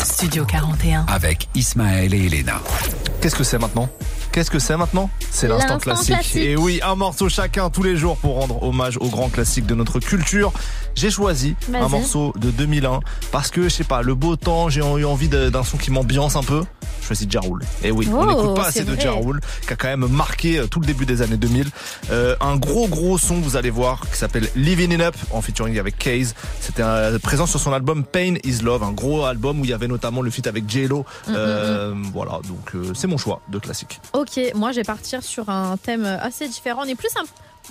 [0.03, 1.05] Studio 41.
[1.07, 2.61] Avec Ismaël et Elena.
[3.21, 3.89] Qu'est-ce que c'est maintenant?
[4.31, 6.07] Qu'est-ce que c'est maintenant C'est l'instant classique.
[6.13, 6.35] classique.
[6.37, 9.75] Et oui, un morceau chacun tous les jours pour rendre hommage aux grands classiques de
[9.75, 10.51] notre culture.
[10.95, 12.99] J'ai choisi un morceau de 2001
[13.31, 15.91] parce que je sais pas, le beau temps, j'ai eu envie de- d'un son qui
[15.91, 16.63] m'ambiance un peu.
[17.01, 17.63] Je choisis Ja Rule.
[17.83, 19.01] Et oui, on n'écoute pas assez de vrai.
[19.01, 21.67] Ja Rule qui a quand même marqué euh, tout le début des années 2000.
[22.11, 25.79] Euh, un gros gros son, vous allez voir, qui s'appelle Living It Up en featuring
[25.79, 26.35] avec Case.
[26.59, 29.73] C'était euh, présent sur son album Pain Is Love, un gros album où il y
[29.73, 30.99] avait notamment le feat avec J-Lo.
[31.27, 33.99] Mm, Euh, Voilà, donc euh, c'est mon choix de classique.
[34.19, 36.81] Ok, moi je vais partir sur un thème assez différent.
[36.83, 37.25] On est plus un-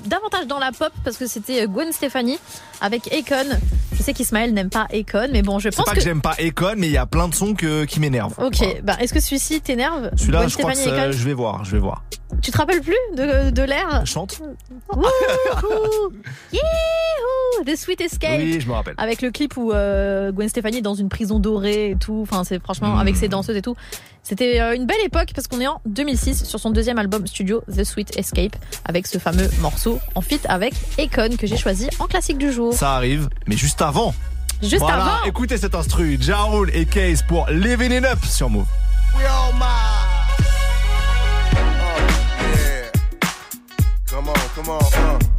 [0.08, 2.38] davantage dans la pop parce que c'était Gwen Stefani
[2.80, 3.58] avec Akon.
[3.94, 6.36] Je sais qu'Ismaël n'aime pas Akon, mais bon, je C'est pense pas que, j'aime pas
[6.38, 8.34] Econ, mais il y a plein de sons que, qui m'énervent.
[8.38, 11.72] Ok, bah est-ce que celui-ci t'énerve Celui-là, je crois que Akon je vais voir, je
[11.72, 12.04] vais voir.
[12.42, 14.02] Tu te rappelles plus de, de l'air?
[14.06, 14.40] Chante.
[16.52, 18.94] Yehou The Sweet Escape Oui, je me rappelle.
[18.98, 22.20] Avec le clip où euh, Gwen Stefani est dans une prison dorée et tout.
[22.22, 23.74] Enfin, c'est franchement avec ses danseuses et tout.
[24.22, 27.62] C'était euh, une belle époque parce qu'on est en 2006 sur son deuxième album studio
[27.74, 32.06] The Sweet Escape avec ce fameux morceau en feat avec Akon que j'ai choisi en
[32.06, 32.74] classique du jour.
[32.74, 34.14] Ça arrive, mais juste avant.
[34.62, 35.24] Juste voilà, avant.
[35.24, 36.18] écoutez cet instru.
[36.20, 38.66] Ja Rule et Case pour Living It Up sur Move.
[39.16, 39.52] We all.
[39.52, 39.64] Oh,
[42.54, 42.90] yeah.
[44.06, 45.18] Come on, come on, uh.
[45.18, 45.37] To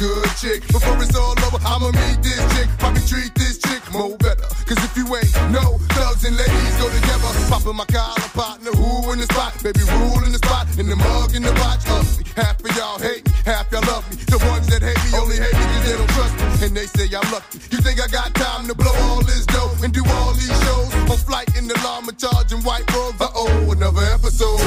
[0.00, 0.64] good chick.
[0.72, 2.68] Before it's all over, I'ma meet this chick.
[2.80, 4.48] Probably treat this chick more better.
[4.64, 7.28] Cause if you ain't no thugs and ladies go together.
[7.52, 9.52] Popping my collar partner, who in the spot?
[9.62, 10.64] Baby, rule in the spot.
[10.80, 12.24] In the mug, in the watch, ugly.
[12.32, 14.16] Half of y'all hate me, half y'all love me.
[14.24, 16.46] The ones that hate me only hate me cause they don't trust me.
[16.64, 17.60] And they say I'm lucky.
[17.68, 20.88] You think I got time to blow all this dough and do all these shows?
[21.12, 23.20] On flight in the llama charging white robes.
[23.20, 24.59] Uh oh, another episode.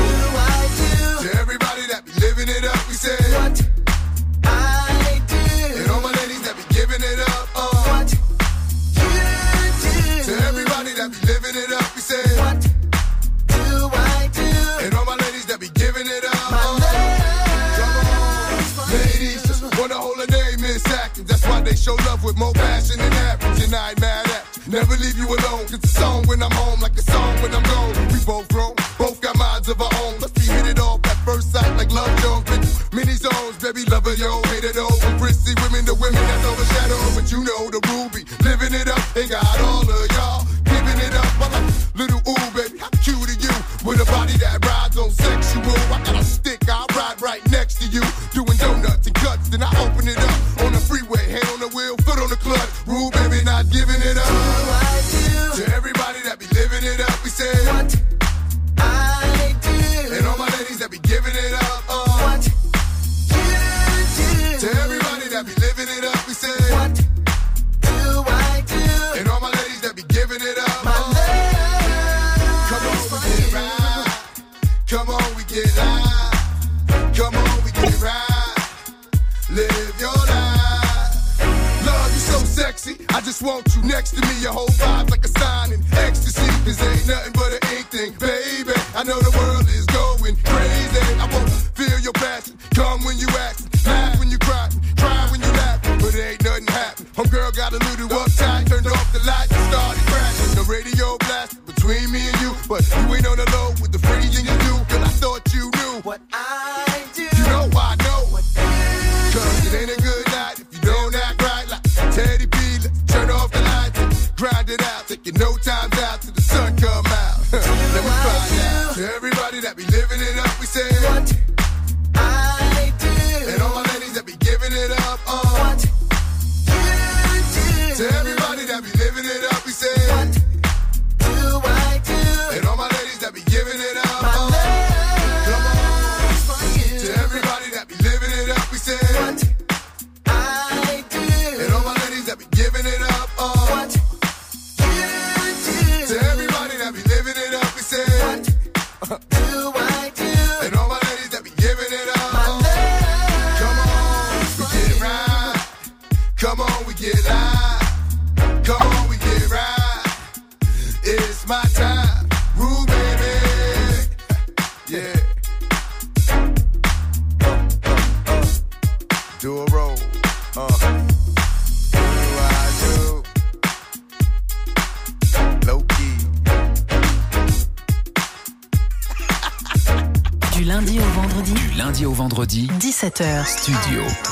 [183.23, 183.45] 17h.
[183.45, 184.22] Studio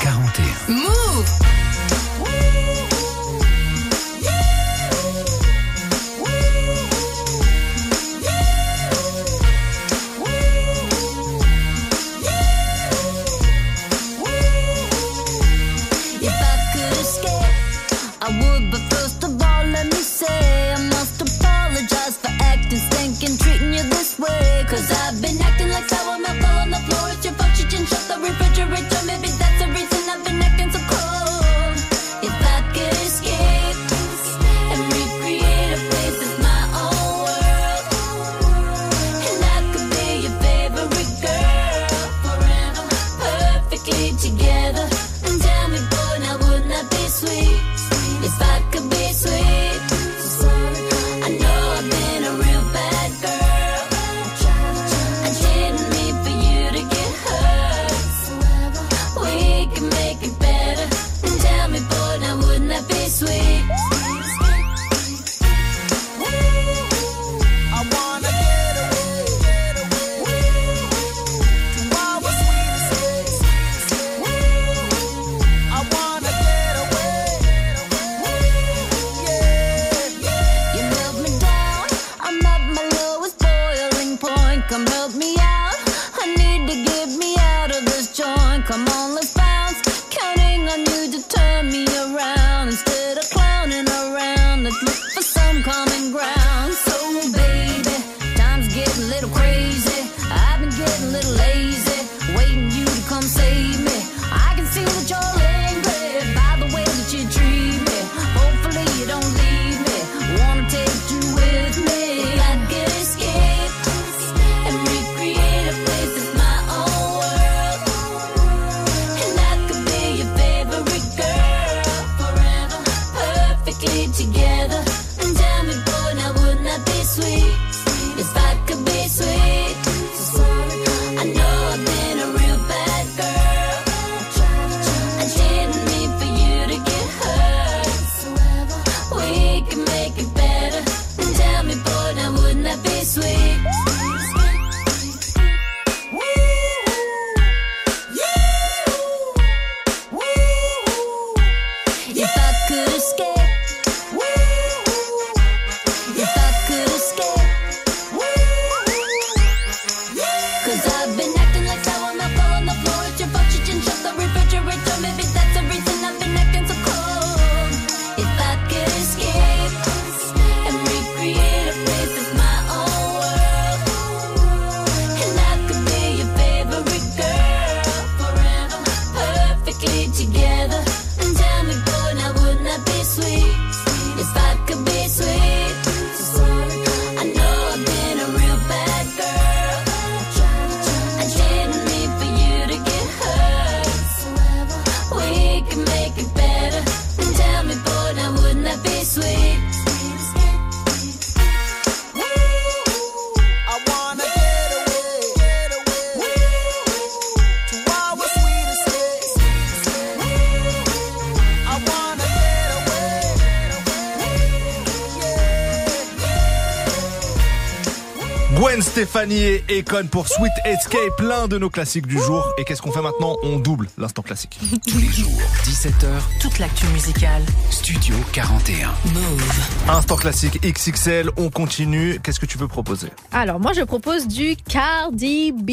[219.06, 222.48] Stefani et Econ pour Sweet Escape, l'un de nos classiques du jour.
[222.56, 223.36] Et qu'est-ce qu'on fait maintenant?
[223.42, 224.60] On double l'instant classique.
[224.86, 226.06] Tous les jours, 17h,
[226.40, 227.42] Toute l'actu musicale.
[227.70, 228.92] Studio 41.
[229.12, 229.88] Move.
[229.88, 232.20] Instant classique XXL, on continue.
[232.22, 233.08] Qu'est-ce que tu peux proposer?
[233.32, 235.70] Alors moi je propose du Cardi B.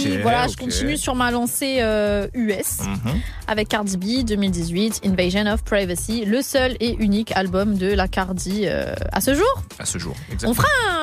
[0.00, 3.20] Ok, voilà, je continue sur ma lancée euh, US Mhm.
[3.46, 8.62] avec Cardi B 2018, Invasion of Privacy, le seul et unique album de la Cardi
[8.64, 9.62] euh, à ce jour.
[9.78, 10.54] À ce jour, On exactement.
[10.54, 10.95] fera un,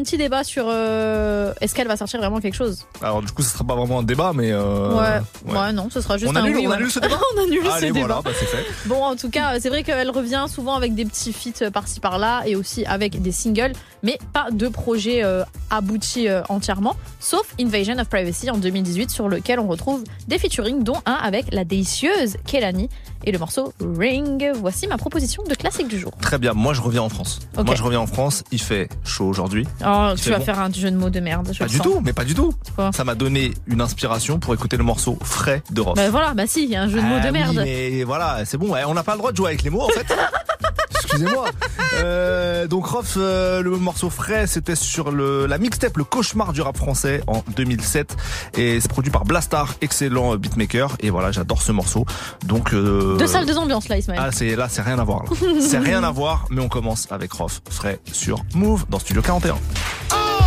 [0.00, 2.86] un petit débat sur euh, est-ce qu'elle va sortir vraiment quelque chose?
[3.02, 4.50] Alors du coup, ce sera pas vraiment un débat, mais...
[4.50, 5.54] euh, ouais.
[5.54, 7.18] ouais, non, ce sera juste On un annule, oui on ou un annule ce débat?
[7.36, 8.22] On annule Allez, ce voilà, débat.
[8.24, 8.88] bah, fait.
[8.88, 12.42] Bon, en tout cas, c'est vrai qu'elle revient souvent avec des petits feats par-ci par-là
[12.46, 13.72] et aussi avec des singles,
[14.02, 19.28] mais pas de projet euh, abouti euh, entièrement, sauf Invasion of Privacy en 2018 sur
[19.28, 22.88] lequel on retrouve des featuring, dont un avec la délicieuse Kelani
[23.24, 24.50] et le morceau Ring.
[24.54, 26.12] Voici ma proposition de classique du jour.
[26.22, 27.40] Très bien, moi je reviens en France.
[27.56, 29.66] Moi je reviens en France, il fait chaud aujourd'hui.
[29.82, 29.84] Oh,
[30.16, 30.44] Il tu vas bon.
[30.44, 31.50] faire un jeu de mots de merde.
[31.52, 31.86] Je Pas du sens.
[31.86, 32.52] tout, mais pas du tout.
[32.76, 35.94] Quoi Ça m'a donné une inspiration pour écouter le morceau frais de Rof.
[35.96, 37.56] Bah voilà, bah si, il y a un jeu de mots Ah de merde.
[37.58, 38.74] Oui, mais voilà, c'est bon.
[38.86, 40.06] On n'a pas le droit de jouer avec les mots en fait.
[41.02, 41.46] Excusez-moi.
[41.94, 46.60] Euh, donc Rof, euh, le morceau frais, c'était sur le, la mixtape Le Cauchemar du
[46.62, 48.16] rap français en 2007
[48.56, 50.96] et c'est produit par Blastar, excellent euh, beatmaker.
[51.00, 52.04] Et voilà, j'adore ce morceau.
[52.46, 54.20] Donc euh, Deux salles, deux ambiances là, Ismaël.
[54.22, 55.24] Ah, c'est là, c'est rien à voir.
[55.24, 55.30] là.
[55.60, 59.56] c'est rien à voir, mais on commence avec Rof frais sur Move dans Studio 41.
[60.08, 60.39] Trop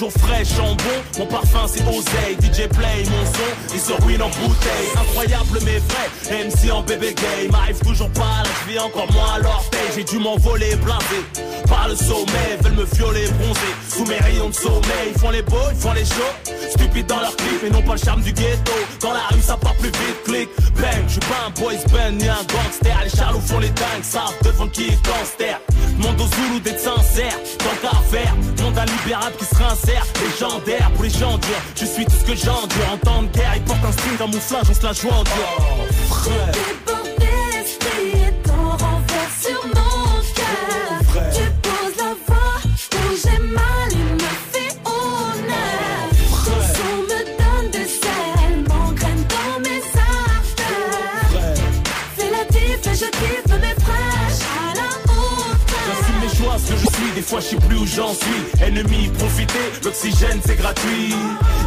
[0.00, 4.30] Toujours frais, chambon, mon parfum c'est oseille DJ play, mon son, il se ruine en
[4.30, 4.88] bouteille.
[4.98, 7.48] Incroyable mais vrai, MC en bébé gay.
[7.50, 11.20] M'arrive toujours pas à la cheville, encore moins à l'orteil J'ai dû m'envoler blasé.
[11.68, 13.60] Par le sommet Veulent me violer bronzé,
[13.90, 16.54] sous mes rayons de sommeil Ils font les beaux, ils font les chauds.
[16.70, 18.72] Stupides dans leur clip et non pas le charme du ghetto.
[19.02, 21.04] Dans la rue ça part plus vite, clic, bang.
[21.08, 22.96] Je suis pas un boys band ni un gangster.
[23.04, 25.60] Les charlots font les dingues, savent devant qui ils gangster
[26.00, 30.06] Monde aux Zoulous d'être sincère, tant qu'à faire Monde un libérable qui se réinsère.
[30.22, 31.62] Légendaire pour les gens durs.
[31.76, 34.66] Je suis tout ce que j'endure En temps de guerre, ils portent un string camouflage
[34.70, 36.79] On se la joue en dur Frère.
[57.14, 58.64] Des fois je sais plus où j'en suis.
[58.64, 61.14] Ennemi, profiter, l'oxygène c'est gratuit.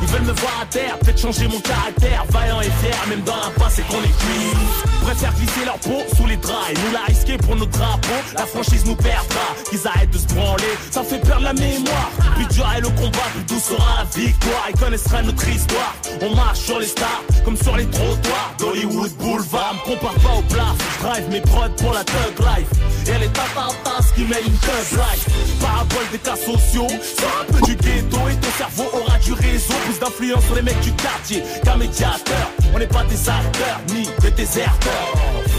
[0.02, 2.26] Ils veulent me voir à terre, peut-être changer mon caractère.
[2.30, 4.54] Vaillant et fier, même dans la passe c'est qu'on est cuit.
[5.02, 8.24] Préfèrent glisser leur peau sous les draps et nous la risquer pour nos drapeaux.
[8.38, 10.74] La franchise nous perdra, qu'ils arrêtent de se branler.
[10.92, 12.12] Ça fait perdre la mémoire.
[12.36, 14.66] Plus dur est le combat, plus douce sera la victoire.
[14.70, 15.96] Ils connaîtraient notre histoire.
[16.22, 19.74] On marche sur les stars, comme sur les trottoirs d'Hollywood Boulevard.
[19.74, 23.08] Me compare pas au je drive mes prods pour la thug life.
[23.08, 25.23] Et les tatatas qui mènent une thug life.
[25.60, 29.74] Parabole des cas sociaux, sors un peu du ghetto et ton cerveau aura du réseau.
[29.86, 32.52] Plus d'influence sur les mecs du quartier qu'un médiateur.
[32.74, 35.14] On n'est pas des acteurs ni des déserteurs.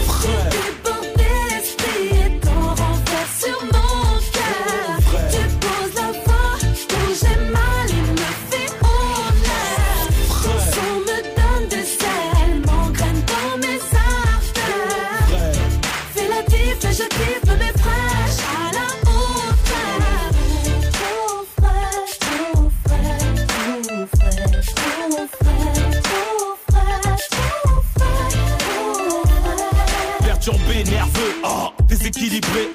[0.07, 1.04] Frère.
[32.39, 32.74] Déséquilibré, euh, tout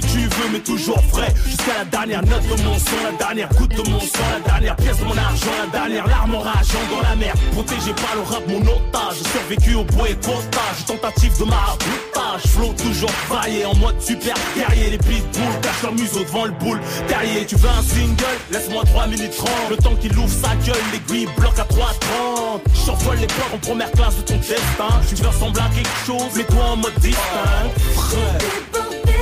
[0.00, 1.32] que tu veux, mais toujours frais.
[1.46, 4.76] Jusqu'à la dernière note de mon son, la dernière goutte de mon sang, la dernière
[4.76, 7.34] pièce mon argent, la dernière larme en rageant dans la mer.
[7.52, 9.16] Protégé par le rap, mon otage.
[9.32, 12.42] Survécu au bois et potage, tentative de maraboutage.
[12.46, 14.90] Flow toujours vaillé en mode super guerrier.
[14.90, 16.80] Les pitbulls cachent leur museau devant le boule.
[17.08, 18.38] Terrier, tu veux un single?
[18.50, 19.48] Laisse-moi 3 minutes 30.
[19.70, 22.60] Le temps qu'il ouvre sa gueule, l'aiguille bloque à 3.30.
[22.86, 25.00] J'envole les ports en première classe de ton destin.
[25.08, 27.70] Tu veux ressembler à quelque chose, mais toi en mode distinct.
[27.94, 29.15] Frère.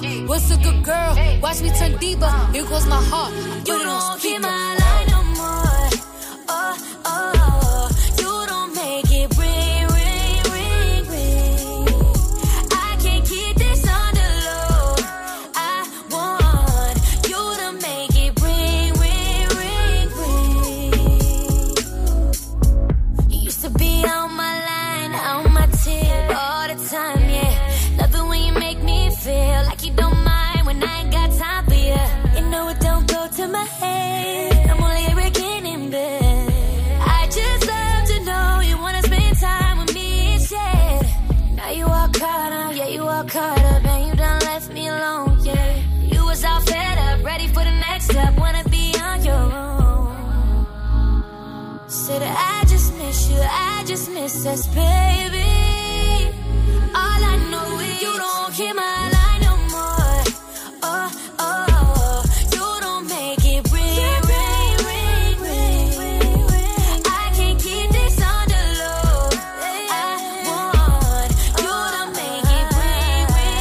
[0.00, 0.28] nigga.
[0.28, 1.16] What's a good girl?
[1.40, 2.30] Watch me turn deeper.
[2.52, 3.32] Here goes my heart.
[3.66, 4.01] You don't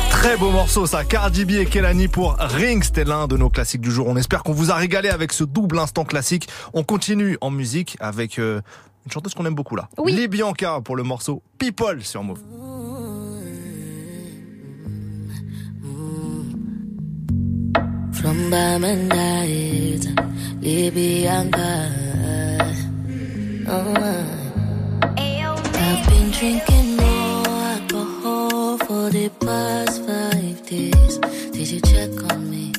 [0.09, 1.03] Très beau morceau, ça.
[1.03, 2.83] Cardi B et Kelani pour Ring.
[2.83, 4.07] C'était l'un de nos classiques du jour.
[4.07, 6.47] On espère qu'on vous a régalé avec ce double instant classique.
[6.73, 8.39] On continue en musique avec.
[8.39, 8.61] Euh,
[9.05, 9.89] une chanteuse qu'on aime beaucoup là.
[9.97, 10.13] Oui.
[10.13, 12.41] Les Bianca pour le morceau People sur Move.
[18.13, 19.99] From Bamendait,
[20.61, 21.59] les Bianca.
[23.67, 24.01] Oh, oh.
[25.17, 31.19] I've been drinking more alcohol for the past five days.
[31.51, 32.71] Did you check on me?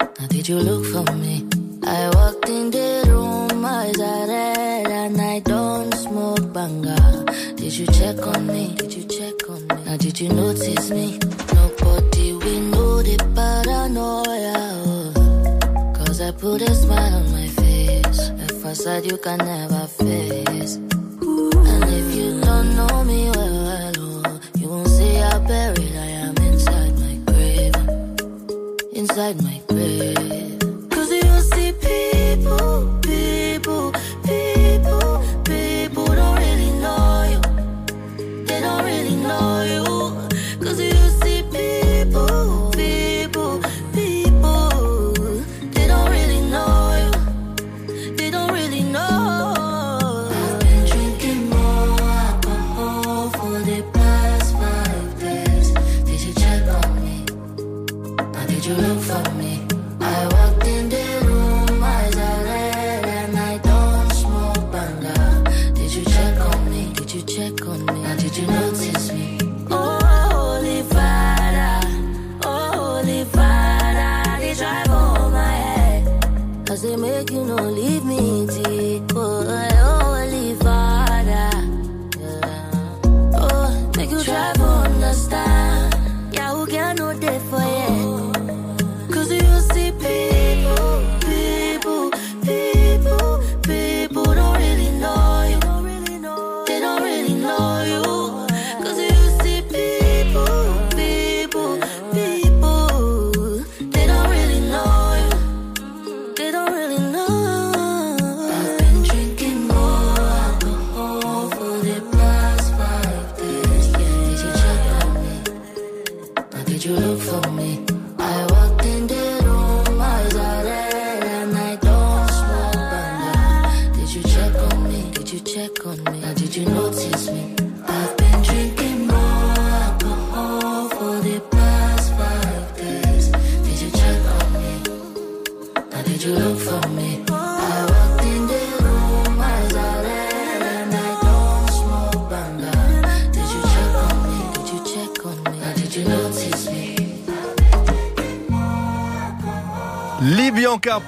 [0.00, 1.44] Now did you look for me?
[1.84, 4.55] I walked in the room, eyes are red.
[4.96, 7.24] and I don't smoke banger.
[7.56, 8.74] Did you check on me?
[8.76, 9.76] Did you check on me?
[9.84, 11.18] Now did you notice me?
[11.54, 14.56] Nobody we know the paranoia.
[14.88, 15.92] Oh.
[15.96, 18.20] Cause I put a smile on my face.
[18.44, 20.76] A facade you can never face.
[20.76, 26.10] And if you don't know me well, well oh, you won't see how buried I
[26.24, 27.76] am inside my grave.
[28.92, 30.58] Inside my grave.
[30.90, 32.95] Cause you see people.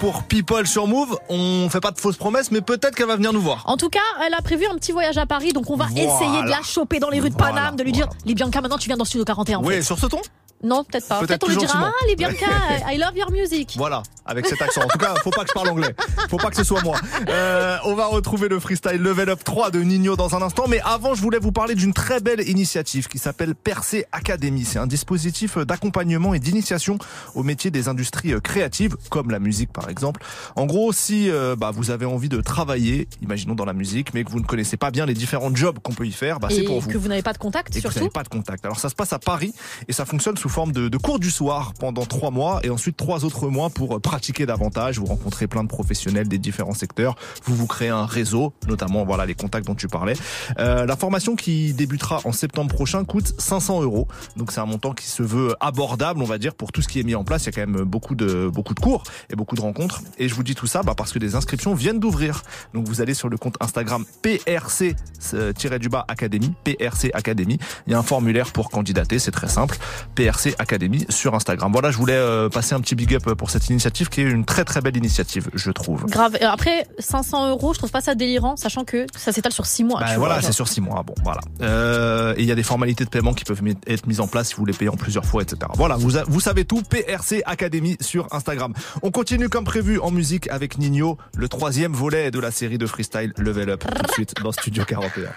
[0.01, 1.17] Pour People sur Move.
[1.29, 3.63] On fait pas de fausses promesses, mais peut-être qu'elle va venir nous voir.
[3.67, 6.03] En tout cas, elle a prévu un petit voyage à Paris, donc on va Voilà.
[6.15, 8.77] essayer de la choper dans les rues de Voilà, Paname, de lui dire Libianca, maintenant
[8.79, 9.59] tu viens dans Studio 41.
[9.59, 9.83] en Oui, fait.
[9.83, 10.21] sur ce ton?
[10.65, 11.21] Non, peut-être pas.
[11.21, 11.93] Peut-être Peut-être on lui dira.
[11.93, 12.47] Ah, Libianca,
[12.93, 13.75] I love your music.
[13.77, 14.83] Voilà, avec cet accent.
[14.83, 15.95] En tout cas, faut pas que je parle anglais.
[16.31, 16.99] Faut pas que ce soit moi.
[17.29, 20.65] Euh, on va retrouver le freestyle Level Up 3 de Nino dans un instant.
[20.69, 24.65] Mais avant, je voulais vous parler d'une très belle initiative qui s'appelle Percé Academy.
[24.65, 26.99] C'est un dispositif d'accompagnement et d'initiation
[27.35, 30.21] au métier des industries euh, créatives, comme la musique par exemple.
[30.57, 34.25] En gros, si euh, bah, vous avez envie de travailler, imaginons dans la musique, mais
[34.25, 36.59] que vous ne connaissez pas bien les différents jobs qu'on peut y faire, bah, c'est
[36.59, 37.99] Et pour vous que vous n'avez pas de contact, et que vous surtout.
[38.01, 38.65] n'avez pas de contact.
[38.65, 39.55] Alors ça se passe à Paris
[39.89, 42.97] et ça fonctionne sous forme de, de cours du soir pendant trois mois et ensuite
[42.97, 44.99] trois autres mois pour euh, pratiquer davantage.
[44.99, 47.15] Vous rencontrez plein de professionnels des différents secteurs.
[47.45, 50.15] Vous vous créez un réseau, notamment voilà les contacts dont tu parlais.
[50.59, 54.09] Euh, la formation qui débutera en septembre prochain coûte 500 euros.
[54.37, 56.99] Donc c'est un montant qui se veut abordable, on va dire, pour tout ce qui
[56.99, 57.45] est mis en place.
[57.45, 60.03] Il y a quand même beaucoup de beaucoup de cours et beaucoup de rencontres.
[60.19, 62.43] Et je vous dis tout ça bah, parce que les inscriptions viennent d'ouvrir.
[62.75, 67.57] Donc vous allez sur le compte Instagram PRC-du-bas Academy, PRC Academy.
[67.87, 69.77] Il y a un formulaire pour candidater, c'est très simple.
[70.17, 71.71] PRC Academy sur Instagram.
[71.71, 74.45] Voilà, je voulais euh, passer un petit big up pour cette initiative qui est une
[74.45, 76.07] très très belle initiative, je trouve.
[76.07, 76.37] Grave.
[76.41, 80.01] Après, 500 euros, je trouve pas ça délirant, sachant que ça s'étale sur 6 mois.
[80.01, 81.03] Bah, voilà, c'est sur six mois.
[81.03, 81.41] Bon, voilà.
[81.63, 84.49] Euh, et il y a des formalités de paiement qui peuvent être mises en place
[84.49, 85.59] si vous les payez en plusieurs fois, etc.
[85.75, 86.83] Voilà, vous, a- vous savez tout.
[86.83, 88.73] PRC Academy sur Instagram.
[89.03, 92.87] On continue comme prévu en musique avec Nino, le troisième volet de la série de
[92.87, 93.85] freestyle Level Up.
[93.97, 95.29] Tout de suite dans Studio 41.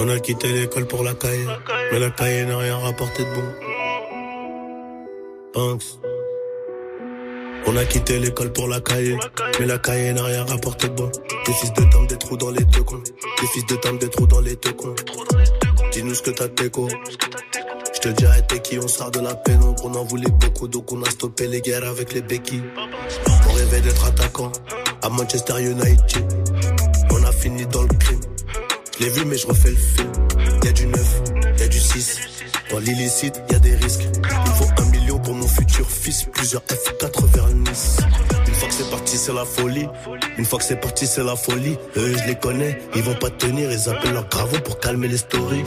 [0.00, 1.44] On a quitté l'école pour la caille,
[1.90, 3.42] mais la caille n'a rien rapporté de bon.
[5.52, 5.82] Banks.
[7.66, 9.18] On a quitté l'école pour la caille,
[9.58, 11.10] mais la caille n'a rien rapporté de bon.
[11.46, 13.02] Des fils de temps, des trous dans les deux cons.
[13.40, 14.94] Des fils de temps, des trous dans les deux cons.
[15.90, 16.88] Dis-nous ce que t'as d'écho.
[17.92, 19.84] Je te dirai t'es qui, on sort de la pénombre.
[19.84, 22.62] On en voulait beaucoup, donc on a stoppé les guerres avec les béquilles.
[23.48, 24.52] On rêvait d'être attaquant
[25.02, 26.32] à Manchester United.
[27.10, 28.27] On a fini dans le crime.
[29.00, 30.12] L'ai vu, mais je refais le film.
[30.64, 31.22] Y a du neuf,
[31.58, 32.18] y a du 6.
[32.70, 34.08] Dans l'illicite, y a des risques.
[34.12, 36.24] Il faut un million pour mon futur fils.
[36.32, 37.98] Plusieurs F4 vers Nice.
[38.46, 39.88] Une fois que c'est parti, c'est la folie.
[40.36, 41.76] Une fois que c'est parti, c'est la folie.
[41.96, 43.70] Eux, je les connais, ils vont pas tenir.
[43.70, 45.64] Ils appellent leur gravons pour calmer les stories.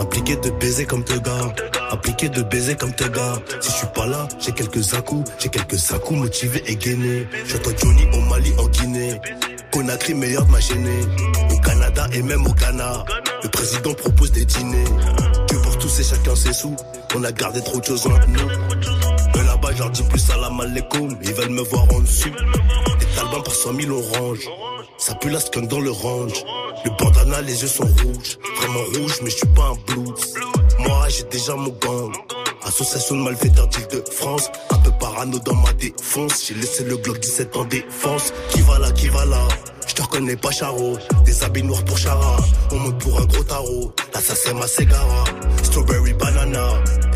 [0.00, 1.54] Impliqué de baiser comme te gars.
[1.92, 3.38] Impliqué de baiser comme te gars.
[3.60, 5.30] Si je suis pas là, j'ai quelques à-coups.
[5.38, 7.28] J'ai quelques à-coups motivés et gainés.
[7.46, 9.20] J'entends Johnny au Mali, en Guinée.
[9.70, 11.00] Conakry, meilleur de ma gênée.
[12.14, 13.04] Et même au Ghana.
[13.42, 14.84] Le président propose des dîners.
[15.48, 16.76] Dieu pour tous et chacun ses sous.
[17.14, 18.48] On a gardé trop de choses en nous.
[19.36, 21.16] Eux là-bas, je leur dis plus salam alaikum.
[21.22, 22.30] Ils veulent me voir en dessous.
[23.00, 24.48] Les talbans par 100 000 on range.
[24.98, 26.44] Ça pue la skunk dans le range.
[26.84, 28.38] Le bandana, les yeux sont rouges.
[28.56, 30.34] Vraiment rouges, mais je suis pas un blues.
[30.80, 32.12] Moi, j'ai déjà mon gang.
[32.64, 34.50] Association de malfaiteurs d'Île-de-France.
[34.70, 36.44] Un peu parano dans ma défense.
[36.46, 38.32] J'ai laissé le Glock 17 en défense.
[38.50, 39.48] Qui va là, qui va là?
[39.92, 40.96] Je te reconnais pas, Charo.
[41.26, 42.36] Des habits noirs pour Chara.
[42.70, 43.92] On me pour un gros tarot.
[44.14, 45.24] Là, ça c'est ma Segara.
[45.62, 46.66] Strawberry banana.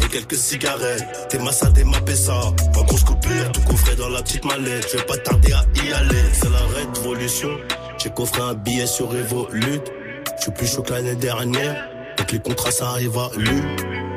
[0.05, 1.29] Et quelques cigarettes.
[1.31, 2.35] T'es massa, t'es ma pessa.
[2.35, 4.89] En grosse coupure, tout coffré dans la petite mallette.
[4.93, 6.23] Je vais pas tarder à y aller.
[6.35, 7.49] C'est la révolution.
[7.97, 9.81] J'ai coffré un billet sur Revolut.
[10.37, 11.89] Je suis plus chaud que l'année dernière.
[12.19, 13.63] Donc les contrats, ça arrive à lui.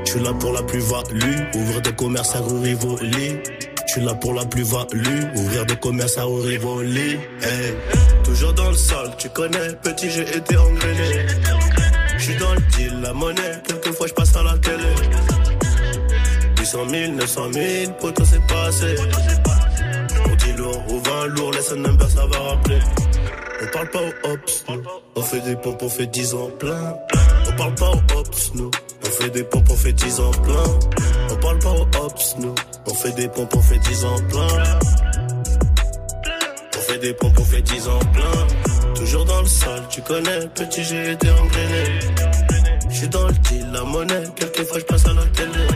[0.03, 1.55] Je suis là pour la plus-value.
[1.55, 3.37] Ouvrir des commerces à rue Rivoli.
[3.89, 5.35] Je suis là pour la plus-value.
[5.35, 7.13] Ouvrir des commerces à Rivoli.
[7.41, 7.73] Hey.
[8.23, 9.73] Toujours dans le sol, tu connais.
[9.81, 11.25] Petit, j'ai été engrainé.
[12.19, 13.63] Je dans le deal, la monnaie.
[13.67, 14.93] Quelquefois, je passe à la télé.
[16.59, 18.95] 800 000, 900 000, poteau, c'est pas assez.
[20.23, 22.79] On dit lourd ou 20 lourd, laisse un number, ça va rappeler.
[23.63, 24.65] On parle pas aux hops.
[25.15, 26.95] On fait des pompes, on fait 10 ans plein.
[27.47, 28.69] On parle pas aux hops, nous.
[29.03, 30.79] On fait des pompes, on fait 10 ans plein.
[31.31, 32.53] On parle pas aux hops, nous.
[32.89, 34.47] On fait des pompes, on fait 10 ans plein.
[36.75, 38.93] On fait des pompes, on fait 10 ans plein.
[38.95, 40.47] Toujours dans le sale, tu connais.
[40.55, 41.99] Petit, j'ai été engrainé.
[42.89, 44.23] J'suis dans le deal, la monnaie.
[44.35, 45.67] Quelquefois, j'passe à la télé.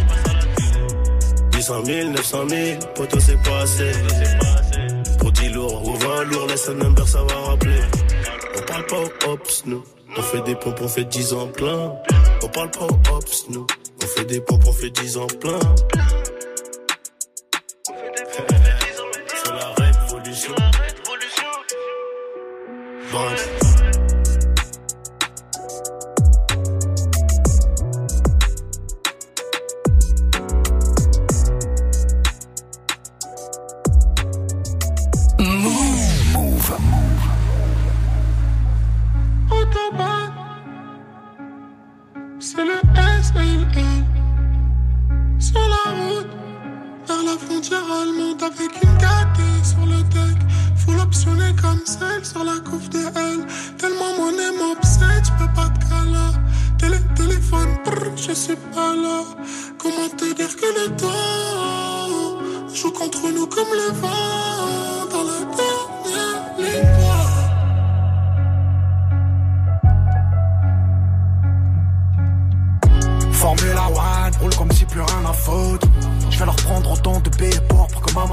[1.53, 3.91] 800 000, 900 000, poteau, c'est pas assez.
[5.19, 7.79] Pour 10 lourds ou 20 lourds, laisse un number, ça va rappeler.
[8.57, 9.83] On parle pas aux hops, nous.
[10.17, 11.93] On fait des pompes, on fait 10 ans plein.
[12.41, 13.67] On parle pas aux hops, nous.
[14.03, 15.59] On fait des pompes, on fait 10 ans plein.
[23.13, 23.52] bunch.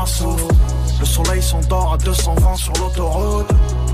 [0.01, 3.51] Le soleil s'endort à 220 sur l'autoroute.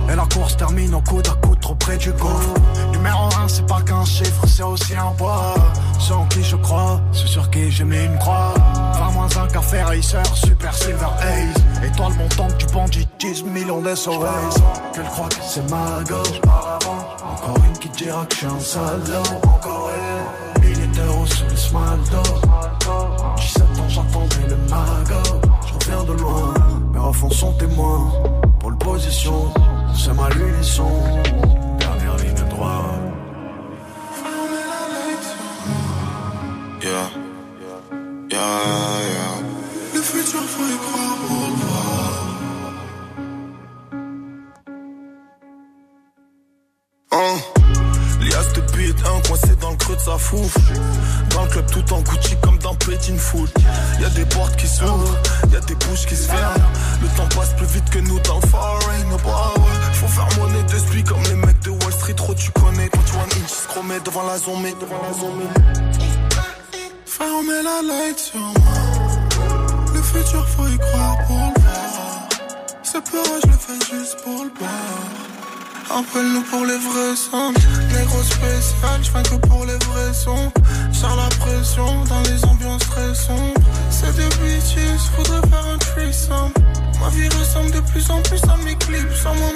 [0.09, 2.55] Et la course termine au coude à coude trop près du gouffre.
[2.93, 5.55] Numéro 1, c'est pas qu'un chiffre, c'est aussi un poids.
[5.99, 8.55] C'est en qui je crois, c'est sur qui j'ai mis une croix.
[9.01, 11.85] 20 moins un café racer, super silver haze.
[11.85, 14.61] Étoile montante du bandit, 10 millions d'SOS.
[14.95, 16.41] Qu'elle croit que c'est ma gauche.
[16.45, 19.39] Encore une qui dira que je suis un salaud.
[19.43, 20.47] Encore une.
[20.93, 22.23] D'euros sur le smalto.
[23.37, 25.56] 17 ans, j'attendais le mago.
[25.87, 26.53] Reviens de loin,
[26.93, 28.11] mes refs sont témoins.
[28.59, 29.53] Pole position,
[29.95, 30.91] c'est ma l'unisson.
[31.79, 32.83] Dernière ligne droite.
[36.83, 37.09] Yeah.
[38.29, 38.41] Yeah,
[39.11, 39.35] yeah.
[39.95, 42.11] Le futur, faut y croire pour le voir.
[47.13, 47.37] Hein?
[48.23, 50.57] Lias de bite, un coincé dans le creux de sa fouf.
[51.31, 53.55] Dans le club tout en Gucci comme dans Petit Foot.
[54.01, 55.17] Y'a des portes qui s'ouvrent,
[64.17, 65.45] devant la zombie, devant la zombie.
[67.05, 68.55] Fermez la light sur moi.
[69.95, 72.29] Le futur, faut y croire pour le voir.
[72.83, 75.99] C'est peur, je le fais juste pour le boire.
[75.99, 77.53] Appelle-nous pour les vrais sons.
[77.93, 80.51] Négro spécial, je que pour les vrais sons.
[80.93, 83.13] Sans la pression dans les ambiances très.
[83.91, 86.53] C'est des bitches, faudrait faire un threesome.
[87.01, 89.15] Ma vie ressemble de plus en plus à mes clips.
[89.23, 89.53] Sans mon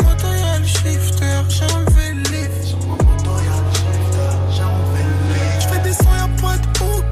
[0.60, 1.40] le shifter.
[1.48, 2.19] J'ai enlevé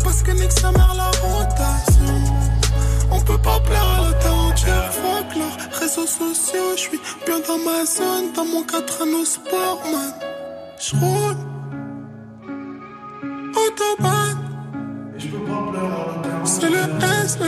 [0.04, 2.16] Parce que nique sa mère la rotation.
[3.10, 4.92] On peut pas plaire à la terre entière.
[4.92, 6.72] Fuck leurs réseaux sociaux.
[6.76, 8.32] Je suis bien dans ma zone.
[8.34, 10.12] Dans mon 4 anneaux sport, man.
[10.80, 11.36] J'roule.
[13.54, 14.38] Autobahn.
[16.44, 16.78] C'est le
[17.24, 17.38] S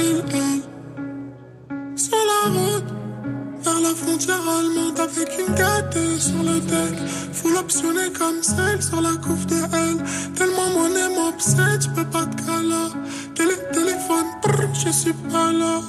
[3.91, 6.99] la frontière allemande avec une gâtée sur le deck.
[7.33, 10.35] Full optionné comme celle sur la couve de elle.
[10.35, 12.89] Tellement mon aime m'obsède, j'peux pas te caler.
[13.35, 15.81] Télé, téléphone, brr, je suis pas là.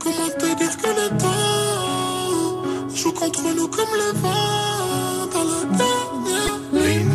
[0.00, 6.58] Comment te dire que le temps joue contre nous comme le vent dans la dernière
[6.72, 7.14] ligne.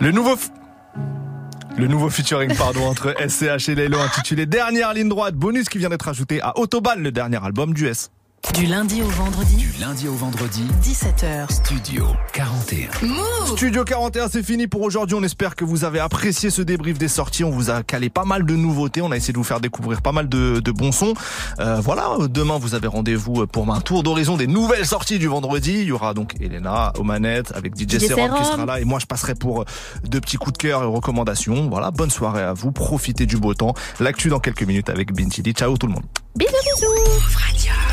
[0.00, 0.36] Le nouveau.
[1.76, 5.88] Le nouveau featuring pardon entre SCH et Lelo intitulé Dernière ligne droite bonus qui vient
[5.88, 8.10] d'être ajouté à Autobahn le dernier album du S.
[8.54, 9.56] Du lundi au vendredi.
[9.56, 10.62] Du lundi au vendredi.
[10.82, 11.52] 17h.
[11.52, 12.88] Studio 41.
[13.46, 15.16] Studio 41 c'est fini pour aujourd'hui.
[15.16, 17.44] On espère que vous avez apprécié ce débrief des sorties.
[17.44, 19.02] On vous a calé pas mal de nouveautés.
[19.02, 21.14] On a essayé de vous faire découvrir pas mal de, de bons sons.
[21.60, 22.10] Euh, voilà.
[22.28, 25.80] Demain vous avez rendez-vous pour un tour d'horizon des nouvelles sorties du vendredi.
[25.80, 28.80] Il y aura donc Elena aux manettes avec DJ, DJ Serum qui sera là.
[28.80, 29.64] Et moi je passerai pour
[30.04, 31.68] deux petits coups de cœur et recommandations.
[31.68, 31.90] Voilà.
[31.90, 32.72] Bonne soirée à vous.
[32.72, 33.74] Profitez du beau temps.
[34.00, 36.04] L'actu dans quelques minutes avec Bintili ciao tout le monde.
[36.36, 37.87] Bisous, bisous.